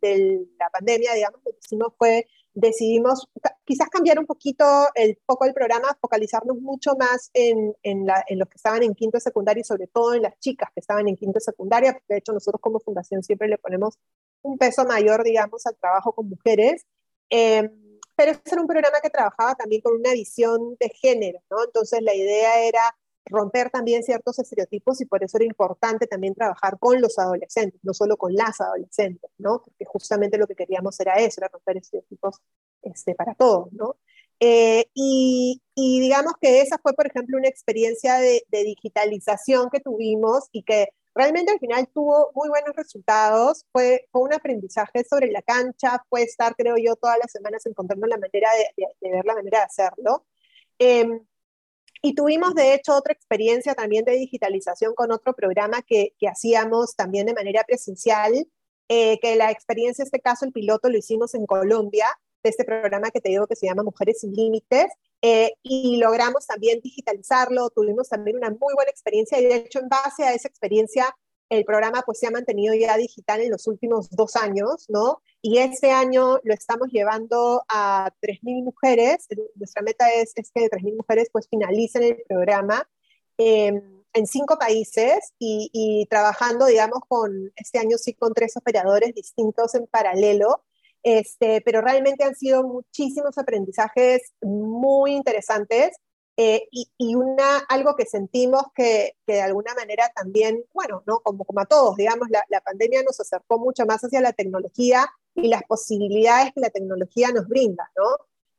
[0.59, 3.29] la pandemia, digamos, lo que hicimos fue, decidimos
[3.63, 8.49] quizás cambiar un poquito el foco del programa, focalizarnos mucho más en, en, en, los
[8.49, 11.17] que estaban en quinto de secundaria y sobre todo en las chicas que estaban en
[11.17, 13.99] quinto de secundaria, de hecho nosotros como fundación siempre le ponemos
[14.41, 16.87] un peso mayor, digamos, al trabajo con mujeres.
[17.29, 17.69] Eh,
[18.15, 21.63] pero ese era un programa que trabajaba también con una visión de género, ¿no?
[21.63, 22.81] Entonces la idea era
[23.29, 27.93] romper también ciertos estereotipos y por eso era importante también trabajar con los adolescentes, no
[27.93, 29.61] solo con las adolescentes, ¿no?
[29.63, 32.41] Porque justamente lo que queríamos era eso, era romper estereotipos
[32.81, 33.97] este, para todos, ¿no?
[34.39, 39.81] Eh, y, y, digamos que esa fue, por ejemplo, una experiencia de, de, digitalización que
[39.81, 43.65] tuvimos y que realmente al final tuvo muy buenos resultados.
[43.73, 48.07] Fue, fue un aprendizaje sobre la cancha, fue estar, creo yo, todas las semanas encontrando
[48.07, 50.25] la manera de, de, de ver la manera de hacerlo.
[50.79, 51.05] Eh,
[52.01, 57.25] y tuvimos, de hecho, otra experiencia también de digitalización con otro programa que, hacíamos también
[57.27, 58.47] de manera presencial,
[58.87, 62.07] eh, que la experiencia, en este caso, el piloto lo hicimos en Colombia,
[62.41, 64.87] de este programa que te digo que se llama Mujeres sin Límites,
[65.21, 69.89] eh, y logramos también digitalizarlo, tuvimos también una muy buena experiencia y de hecho en
[69.89, 71.13] base a esa experiencia
[71.49, 75.21] el programa pues se ha mantenido ya digital en los últimos dos años, ¿no?
[75.41, 79.27] Y este año lo estamos llevando a 3.000 mujeres.
[79.55, 82.87] Nuestra meta es, es que 3.000 mujeres pues finalicen el programa
[83.37, 83.81] eh,
[84.13, 89.75] en cinco países y, y, trabajando, digamos, con este año sí con tres operadores distintos
[89.75, 90.63] en paralelo.
[91.01, 95.95] Este, pero realmente han sido muchísimos aprendizajes muy interesantes
[96.41, 101.19] eh, y, y, una, algo que sentimos que, que, de alguna manera también, bueno, ¿no?
[101.19, 105.05] como, como a todos, digamos, la, la, pandemia nos acercó mucho más hacia la tecnología
[105.35, 108.05] y las posibilidades que la tecnología nos brinda, ¿no?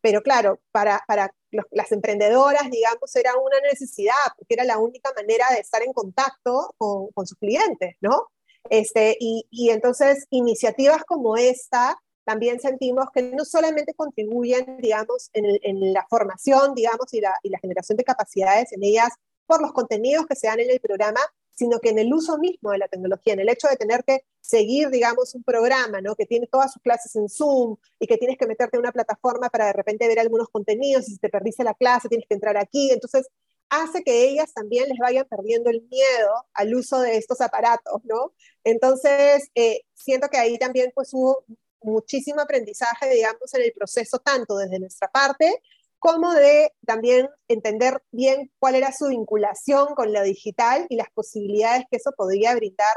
[0.03, 5.11] Pero claro, para, para los, las emprendedoras, digamos, era una necesidad, porque era la única
[5.16, 8.29] manera de estar en contacto con, con sus clientes, ¿no?
[8.69, 11.97] Este, y, y entonces, iniciativas como esta
[12.31, 17.49] también sentimos que no solamente contribuyen, digamos, en, en la formación, digamos, y la, y
[17.51, 19.09] la, generación de capacidades en ellas
[19.47, 21.19] por los contenidos que se dan en el programa,
[21.53, 24.21] sino que en el uso mismo de la tecnología, en el hecho de tener que
[24.40, 26.14] seguir, digamos, un programa, ¿no?
[26.14, 29.49] Que tiene todas sus clases en Zoom y que tienes que meterte en una plataforma
[29.49, 32.57] para de repente ver algunos contenidos y si te perdiste la clase tienes que entrar
[32.57, 32.93] aquí.
[32.93, 33.27] Entonces,
[33.71, 38.33] hace que ellas también les vayan perdiendo el miedo al uso de estos aparatos, ¿no?
[38.62, 41.45] Entonces, eh, siento que ahí también pues hubo
[41.83, 45.62] muchísimo aprendizaje, digamos, en el proceso, tanto desde nuestra parte
[46.01, 51.85] como de también entender bien cuál era su vinculación con lo digital y las posibilidades
[51.90, 52.97] que eso podría brindar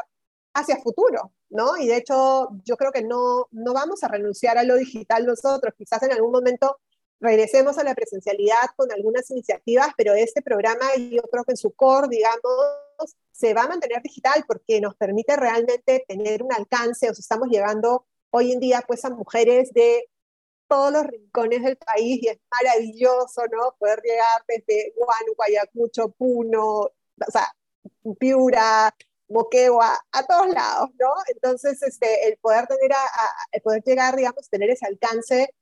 [0.54, 1.76] hacia futuro, ¿no?
[1.78, 5.74] Y de hecho, yo creo que no, no vamos a renunciar a lo digital nosotros,
[5.78, 6.80] quizás en algún momento
[7.20, 11.72] regresemos a la presencialidad con algunas iniciativas, pero este programa yo creo que en su
[11.72, 17.14] core, digamos, se va a mantener digital porque nos permite realmente tener un alcance, o
[17.14, 20.10] sea, estamos llegando hoy en día pues a mujeres de
[20.68, 23.76] todos los rincones del país y es maravilloso, ¿no?
[23.80, 27.48] Poder llegar desde Guanu, Guayacucho, Puno, o sea,
[28.20, 28.96] Piura,
[29.30, 31.10] Moquegua, a todos lados, ¿no?
[31.28, 35.54] Entonces, este, el poder tener, a, a, el poder llegar, digamos, tener ese alcance,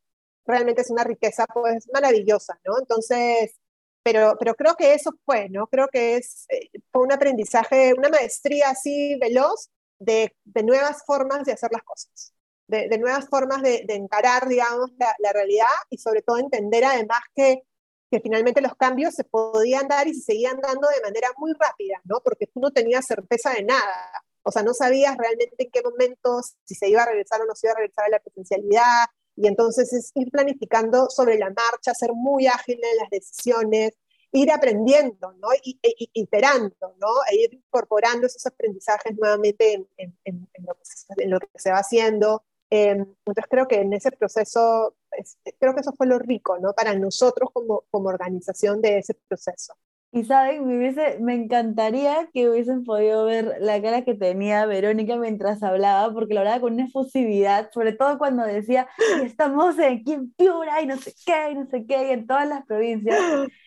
[0.46, 2.80] realmente es una riqueza, pues, maravillosa, ¿no?
[2.80, 3.56] Entonces,
[4.04, 5.68] pero, pero creo que eso fue, ¿no?
[5.68, 11.44] Creo que es, eh, fue un aprendizaje, una maestría así veloz de, de nuevas formas
[11.46, 12.34] de hacer las cosas
[12.72, 16.86] de, de nuevas formas de, de, encarar, digamos, la, la, realidad y sobre todo entender
[16.86, 17.64] además que,
[18.10, 22.00] que finalmente los cambios se podían dar y se seguían dando de manera muy rápida,
[22.06, 22.22] ¿no?
[22.24, 24.12] Porque tú no tenías certeza de nada.
[24.44, 27.56] O sea, no sabías realmente en qué momentos, si se iba a regresar o no
[27.56, 29.06] se iba a regresar a la presencialidad.
[29.36, 33.92] Y entonces es ir planificando sobre la marcha, ser muy ágil en las decisiones,
[34.32, 35.50] ir aprendiendo, ¿no?
[35.62, 37.10] Y, y, iterando, ¿no?
[37.30, 41.48] E ir incorporando esos aprendizajes nuevamente en, en, en, lo, que se, en lo que
[41.56, 42.46] se va haciendo.
[42.72, 46.74] Eh, entonces creo que en ese proceso, es, creo que eso fue lo rico, ¿no?
[46.74, 49.76] Para nosotros como, como organización de ese proceso.
[50.14, 55.16] Y saben, me, hubiese, me encantaría que hubiesen podido ver la cara que tenía Verónica
[55.16, 58.88] mientras hablaba, porque la hablaba con una efusividad, sobre todo cuando decía,
[59.24, 62.48] estamos aquí en Piura y no sé qué, y no sé qué, y en todas
[62.48, 63.18] las provincias.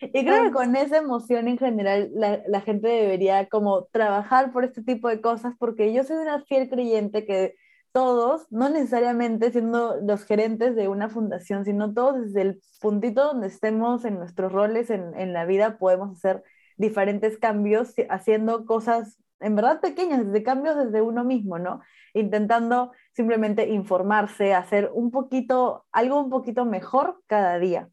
[0.01, 4.65] Y creo que con esa emoción en general la, la gente debería como trabajar por
[4.65, 7.55] este tipo de cosas, porque yo soy una fiel creyente que
[7.95, 13.47] todos, no necesariamente siendo los gerentes de una fundación, sino todos desde el puntito donde
[13.47, 16.43] estemos en nuestros roles en, la vida, podemos hacer
[16.75, 21.79] diferentes cambios haciendo cosas en verdad pequeñas, desde cambios desde uno mismo, ¿no?
[22.13, 27.87] Intentando simplemente informarse, hacer un poquito, algo un poquito mejor cada día.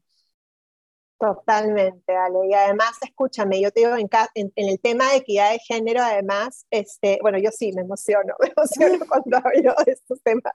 [1.19, 2.47] Totalmente, Ale.
[2.49, 6.01] Y además, escúchame, yo te digo, en, en, en, el tema de equidad de género,
[6.01, 10.53] además, este, bueno, yo sí me emociono, me emociono cuando hablo de estos temas,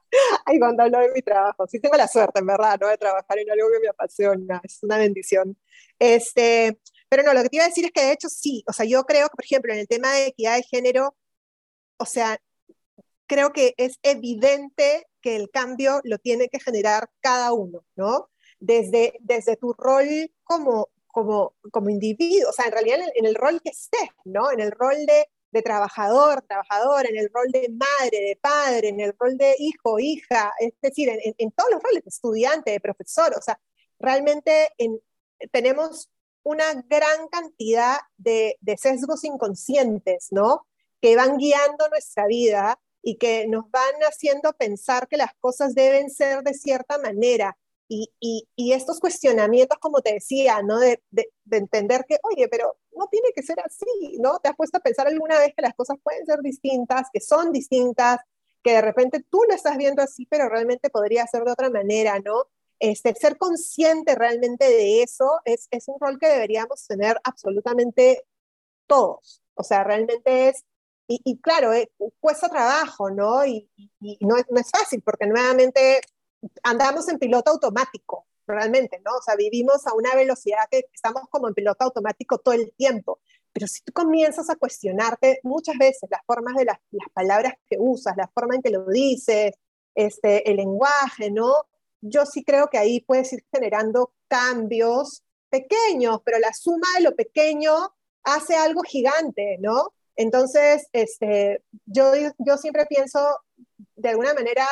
[0.52, 1.66] y cuando hablo de mi trabajo.
[1.66, 2.88] Sí tengo la suerte, en verdad, ¿no?
[2.88, 5.56] De trabajar en algo que me apasiona, es una bendición.
[5.98, 8.72] Este, pero no, lo que te iba a decir es que de hecho sí, o
[8.72, 11.16] sea, yo creo que, por ejemplo, en el tema de equidad de género,
[11.98, 12.38] o sea,
[13.26, 18.28] creo que es evidente que el cambio lo tiene que generar cada uno, ¿no?
[18.60, 23.26] Desde, desde tu rol como, como, como individuo, o sea, en realidad en el, en
[23.26, 24.50] el rol que estés, ¿no?
[24.50, 29.00] En el rol de, de trabajador, trabajador, en el rol de madre, de padre, en
[29.00, 32.80] el rol de hijo, hija, es decir, en, en todos los roles, de estudiante, de
[32.80, 33.58] profesor, o sea,
[33.98, 35.00] realmente en,
[35.52, 36.10] tenemos
[36.42, 40.66] una gran cantidad de, de, sesgos inconscientes, ¿no?
[41.00, 46.10] Que van guiando nuestra vida y que nos van haciendo pensar que las cosas deben
[46.10, 47.56] ser de cierta manera.
[47.90, 50.78] Y, y, y, estos cuestionamientos, como te decía, ¿no?
[50.78, 54.38] De, de, de, entender que, oye, pero no tiene que ser así, ¿no?
[54.40, 57.50] ¿Te has puesto a pensar alguna vez que las cosas pueden ser distintas, que son
[57.50, 58.20] distintas,
[58.62, 62.18] que de repente tú lo estás viendo así, pero realmente podría ser de otra manera,
[62.18, 62.44] ¿no?
[62.80, 68.24] Este, ser consciente realmente de eso es, es un rol que deberíamos tener absolutamente
[68.86, 69.42] todos.
[69.54, 70.64] O sea, realmente es,
[71.08, 71.90] y, y claro, eh,
[72.20, 73.44] cuesta trabajo, ¿no?
[73.44, 73.68] Y,
[74.00, 76.00] y no, es, no es fácil, porque nuevamente
[76.62, 79.16] andamos en piloto automático, realmente, ¿no?
[79.16, 83.20] O sea, vivimos a una velocidad que estamos como en piloto automático todo el tiempo.
[83.52, 87.76] Pero si tú comienzas a cuestionarte muchas veces las formas de las, las palabras que
[87.78, 89.52] usas, la forma en que lo dices,
[89.94, 91.52] este, el lenguaje, ¿no?
[92.00, 97.16] Yo sí creo que ahí puedes ir generando cambios pequeños, pero la suma de lo
[97.16, 97.72] pequeño
[98.22, 99.92] hace algo gigante, ¿no?
[100.14, 103.40] Entonces, este, yo, yo siempre pienso,
[103.96, 104.66] de alguna manera,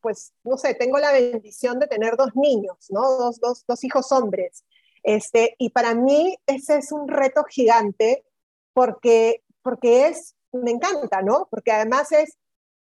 [0.00, 3.02] pues, no sé, tengo la bendición de tener dos niños, ¿no?
[3.02, 4.64] Dos, dos, dos hijos hombres.
[5.02, 8.24] Este, y para mí ese es un reto gigante
[8.72, 11.48] porque, porque es, me encanta, ¿no?
[11.50, 12.36] Porque además es,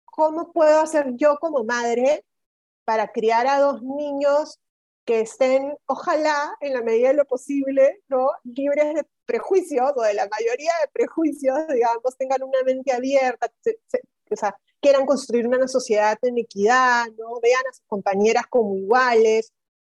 [0.04, 2.24] ¿cómo puedo hacer yo como madre
[2.84, 4.58] para criar a dos niños
[5.04, 8.28] que estén, ojalá, en la medida de lo posible, ¿no?
[8.44, 13.50] libres de prejuicios o de la mayoría de prejuicios, digamos, tengan una mente abierta,
[14.34, 17.40] o sea, quieran construir una sociedad en equidad, ¿no?
[17.40, 19.52] vean a sus compañeras como iguales,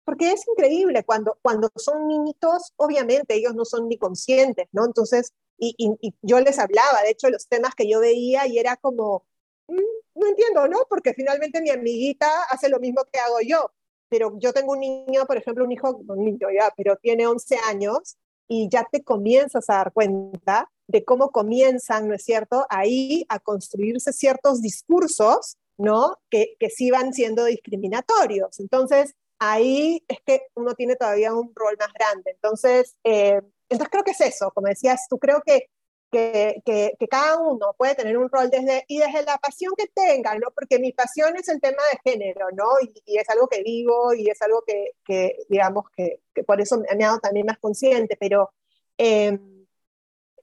[0.06, 4.86] porque es increíble cuando, cuando son niñitos, obviamente ellos no son ni conscientes, ¿no?
[4.86, 8.78] Entonces, y, y, yo les hablaba, de hecho, los temas que yo veía y era
[8.78, 9.26] como,
[9.68, 9.76] mm,
[10.16, 10.80] no entiendo, ¿no?
[10.90, 13.72] Porque finalmente mi amiguita hace lo mismo que hago yo
[14.10, 17.58] pero yo tengo un niño, por ejemplo, un hijo, un niño ya, pero tiene 11
[17.68, 18.18] años
[18.48, 23.40] y ya te comienzas a dar cuenta de cómo comienzan, ¿no es cierto?, ahí a
[23.40, 28.60] construirse ciertos discursos, ¿no?, que, que sí van siendo discriminatorios.
[28.60, 32.32] Entonces, ahí es que uno tiene todavía un rol más grande.
[32.32, 35.70] Entonces, eh, entonces creo que es eso, como decías tú, creo que
[36.12, 40.34] que, que, cada uno puede tener un rol desde, y desde la pasión que tenga,
[40.36, 40.48] ¿no?
[40.56, 42.66] Porque mi pasión es el tema de género, ¿no?
[43.06, 46.80] Y, es algo que vivo y es algo que, que digamos, que, que, por eso
[46.80, 48.52] me ha dado también más consciente, pero,
[48.98, 49.59] em,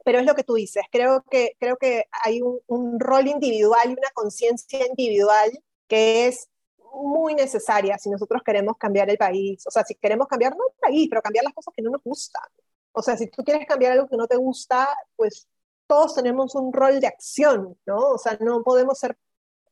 [0.06, 3.90] pero es lo que tú dices, creo que, creo que hay un, un rol individual
[3.90, 5.50] y una conciencia individual
[5.88, 6.48] que es
[6.94, 10.78] muy necesaria si nosotros queremos cambiar el país, o sea, si queremos cambiar, no el
[10.80, 12.44] país, pero cambiar las cosas que no nos gustan.
[12.92, 15.48] O sea, si tú quieres cambiar algo que no te gusta, pues
[15.88, 18.12] todos tenemos un rol de acción, ¿no?
[18.12, 19.18] O sea, no podemos ser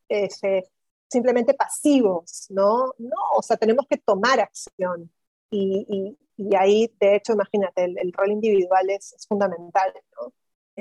[0.08, 0.68] este,
[1.08, 2.92] simplemente pasivos, ¿no?
[2.98, 5.12] No, o sea, tenemos que tomar acción.
[5.56, 10.32] Y, y, ahí, de hecho, imagínate, el, rol individual es, fundamental, ¿no?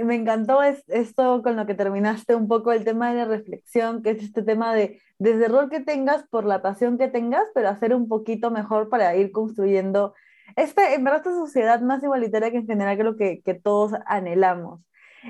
[0.03, 4.01] Me encantó es, esto con lo que terminaste un poco el tema de la reflexión,
[4.01, 7.45] que es este tema de desde el rol que tengas, por la pasión que tengas,
[7.53, 10.15] pero hacer un poquito mejor para ir construyendo
[10.55, 14.81] este, en verdad, esta sociedad más igualitaria que en general creo que, que todos anhelamos.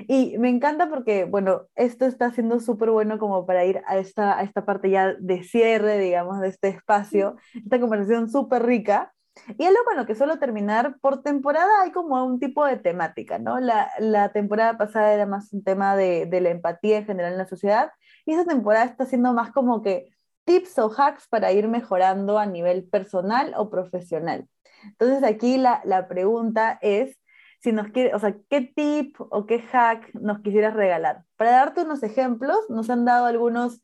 [0.08, 4.36] Y me encanta porque, bueno, esto está siendo súper bueno como para ir a esta,
[4.38, 9.13] a esta parte ya de cierre, digamos, de este espacio, esta conversación súper rica.
[9.58, 13.38] Y algo con lo que suelo terminar, por temporada hay como un tipo de temática,
[13.38, 13.58] ¿no?
[13.58, 17.38] La, la temporada pasada era más un tema de, de la empatía en general en
[17.38, 17.90] la sociedad,
[18.24, 20.14] y esta temporada está siendo más como que
[20.44, 24.46] tips o hacks para ir mejorando a nivel personal o profesional.
[24.84, 27.18] Entonces aquí la, la pregunta es,
[27.60, 31.24] si nos quiere, o sea, ¿qué tip o qué hack nos quisieras regalar?
[31.36, 33.80] Para darte unos ejemplos, nos han dado algunos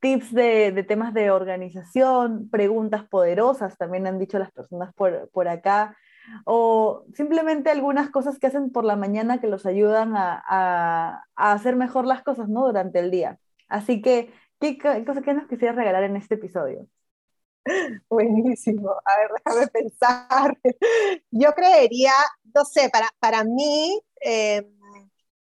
[0.00, 5.48] tips de, de temas de organización, preguntas poderosas, también han dicho las personas por, por
[5.48, 5.96] acá,
[6.44, 11.76] o simplemente algunas cosas que hacen por la mañana que los ayudan a, a, hacer
[11.76, 12.66] mejor las cosas, ¿no?
[12.66, 13.38] Durante el día.
[13.68, 16.86] Así que, ¿qué, cosa que nos quisieras regalar en este episodio?
[18.08, 18.90] Buenísimo.
[19.04, 20.58] A ver, déjame pensar.
[21.30, 22.12] Yo creería,
[22.54, 24.64] no sé, para, para mí, em,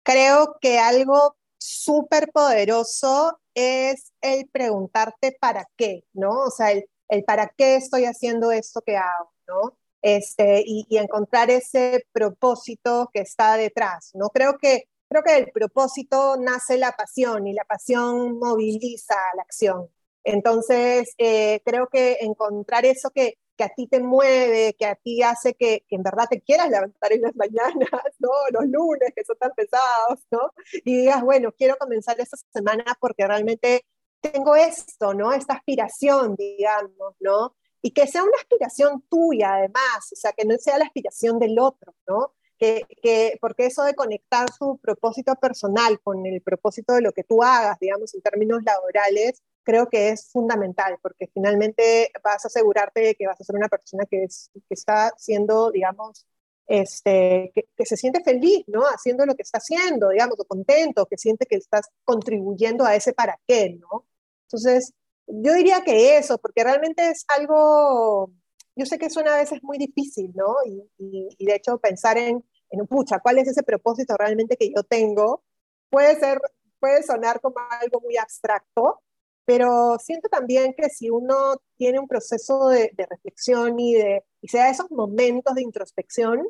[0.02, 6.44] creo que algo súper poderoso es el preguntarte para qué, ¿no?
[6.44, 9.76] O sea, el, el, para qué estoy haciendo esto que hago, ¿no?
[10.02, 14.28] Este, y, encontrar ese propósito que está detrás, ¿no?
[14.28, 19.88] Creo que, creo que del propósito nace la pasión y la pasión moviliza la acción.
[20.22, 25.22] Entonces, eh, creo que encontrar eso que, que, a ti te mueve, que a ti
[25.22, 28.30] hace que, que, en verdad te quieras levantar en las mañanas, ¿no?
[28.50, 30.52] Los lunes que son tan pesados, ¿no?
[30.84, 33.84] Y digas, bueno, quiero comenzar esta semana porque realmente
[34.20, 35.32] tengo esto, ¿no?
[35.32, 37.56] Esta aspiración, digamos, ¿no?
[37.82, 41.58] Y que sea una aspiración tuya, además, o sea, que no sea la aspiración del
[41.58, 42.32] otro, ¿no?
[42.58, 47.22] Que, que, porque eso de conectar su propósito personal con el propósito de lo que
[47.22, 53.00] tú hagas, digamos, en términos laborales, creo que es fundamental, porque finalmente vas a asegurarte
[53.00, 56.24] de que vas a ser una persona que, es, que está siendo, digamos,
[56.68, 58.82] este, que, que, se siente feliz, ¿no?
[58.84, 63.12] Haciendo lo que está haciendo, digamos, o contento, que siente que estás contribuyendo a ese
[63.12, 64.06] para qué, ¿no?
[64.44, 64.92] Entonces,
[65.26, 68.30] yo diría que eso, porque realmente es algo,
[68.76, 70.54] yo sé que suena a veces muy difícil, ¿no?
[70.64, 74.72] Y, y, y de hecho pensar en, en pucha, ¿cuál es ese propósito realmente que
[74.72, 75.42] yo tengo?
[75.90, 76.40] Puede ser,
[76.78, 79.02] puede sonar como algo muy abstracto,
[79.46, 84.58] pero siento también que si uno tiene un proceso de, reflexión y, de, y se
[84.58, 86.46] da esos momentos de introspección,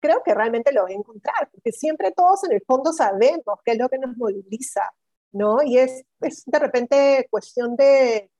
[0.00, 3.72] creo que realmente lo va a encontrar, porque siempre todos en el fondo sabemos qué
[3.72, 4.82] es lo que nos moviliza,
[5.32, 5.62] ¿no?
[5.62, 8.30] Y es, es de repente cuestión de,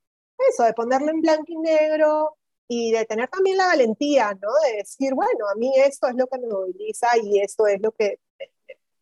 [0.51, 2.37] eso, de ponerlo en blanco y negro
[2.67, 4.49] y de tener también la valentía, ¿no?
[4.71, 7.93] De decir, bueno, a mí esto es lo que me moviliza y esto es lo
[7.93, 8.21] que,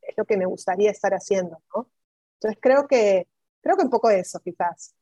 [0.03, 1.91] es lo que me gustaría estar haciendo, ¿no?
[2.35, 3.29] Entonces creo que,
[3.67, 4.95] creo que un poco eso, quizás.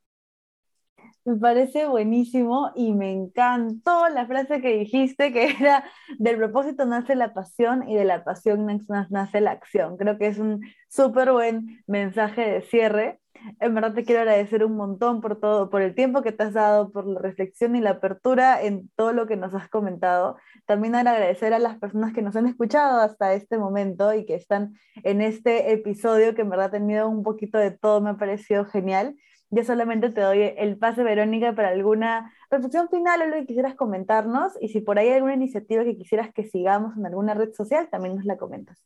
[1.25, 5.85] Me parece buenísimo y me encantó la frase que dijiste, que era
[6.19, 8.67] del propósito nace la pasión y de la pasión
[9.11, 9.97] nace la acción.
[9.97, 13.21] Creo que es un súper buen mensaje de cierre.
[13.61, 16.53] En verdad te quiero agradecer un montón por todo, por el tiempo que te has
[16.53, 20.37] dado, por la reflexión y la apertura en todo lo que nos has comentado.
[20.67, 24.75] También agradecer a las personas que nos han escuchado hasta este momento y que están
[25.03, 28.65] en este episodio que en verdad ha tenido un poquito de todo, me ha parecido
[28.67, 29.17] genial.
[29.51, 33.75] Yo solamente te doy el pase, Verónica, para alguna reflexión final o lo que quisieras
[33.77, 34.53] comentarnos.
[34.61, 37.89] Y si por ahí hay alguna iniciativa que quisieras que sigamos en alguna red social,
[37.91, 38.79] también nos la comentas.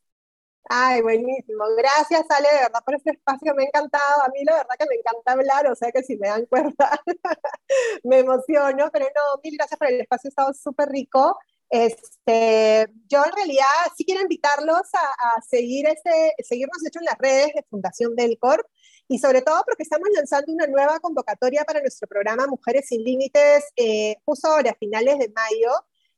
[0.71, 1.63] Ay, buenísimo.
[1.77, 3.55] Gracias, Ale, de verdad, por este espacio.
[3.55, 4.23] Me ha encantado.
[4.23, 5.67] A mí, la verdad, que me encanta hablar.
[5.71, 6.91] O sea, que si me dan cuenta,
[8.03, 8.89] me emociono.
[8.91, 10.27] Pero no, mil gracias por el espacio.
[10.27, 11.37] Ha estado súper rico.
[11.69, 17.17] Este, yo en realidad sí quiero invitarlos a, a seguir este, seguirnos hecho en las
[17.19, 18.65] redes de Fundación Delcorp
[19.11, 23.65] y sobre todo porque estamos lanzando una nueva convocatoria para nuestro programa Mujeres sin Límites
[23.75, 25.71] eh, justo ahora, a finales de mayo.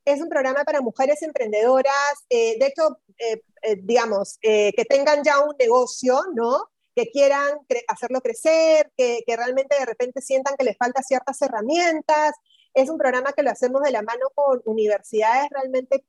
[0.03, 1.93] Es un programa para mujeres emprendedoras,
[2.29, 3.41] eh, de hecho, eh,
[3.81, 6.69] digamos, que tengan ya un negocio, ¿no?
[6.93, 12.33] Que quieran hacerlo crecer, que, que realmente de repente sientan que les faltan ciertas herramientas.
[12.73, 16.03] Es un programa que lo hacemos de la mano con universidades realmente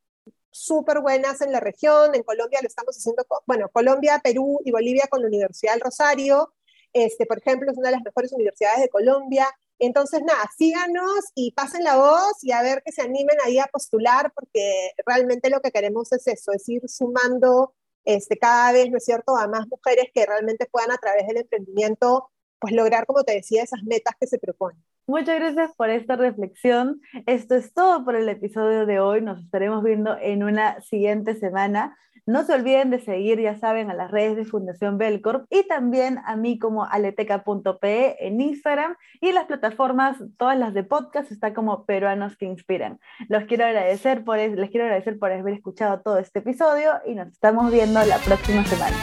[0.50, 2.14] súper buenas en la región.
[2.14, 6.52] En Colombia lo estamos haciendo, bueno, Colombia, Perú y Bolivia con la Universidad del Rosario.
[6.92, 9.46] Este, por ejemplo, es una de las mejores universidades de Colombia.
[9.78, 13.66] Entonces, nada, síganos y pasen la voz y a ver que se animen ahí a
[13.66, 17.74] postular, porque realmente lo que queremos es eso, es ir sumando
[18.04, 21.38] este, cada vez, ¿no es cierto?, a más mujeres que realmente puedan a través del
[21.38, 24.82] emprendimiento, pues lograr, como te decía, esas metas que se proponen.
[25.06, 27.00] Muchas gracias por esta reflexión.
[27.26, 29.20] Esto es todo por el episodio de hoy.
[29.20, 31.98] Nos estaremos viendo en una siguiente semana.
[32.24, 36.18] No se olviden de seguir, ya saben, a las redes de Fundación Belcorp y también
[36.24, 41.84] a mí como aleteca.pe en Instagram y las plataformas, todas las de podcast, está como
[41.84, 43.00] Peruanos que Inspiran.
[43.28, 47.28] Los quiero agradecer por, les quiero agradecer por haber escuchado todo este episodio y nos
[47.28, 48.96] estamos viendo la próxima semana.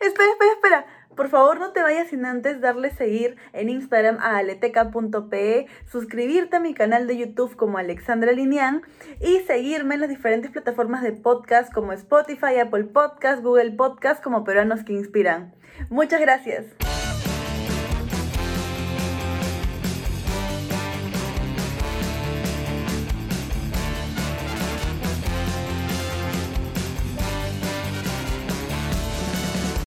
[0.00, 0.97] Espera, espera, espera.
[1.18, 6.60] Por favor, no te vayas sin antes darle seguir en Instagram a aleteca.pe, suscribirte a
[6.60, 8.82] mi canal de YouTube como Alexandra Linian
[9.20, 14.44] y seguirme en las diferentes plataformas de podcast como Spotify, Apple Podcast, Google Podcast como
[14.44, 15.56] Peruanos que Inspiran.
[15.90, 16.66] Muchas gracias.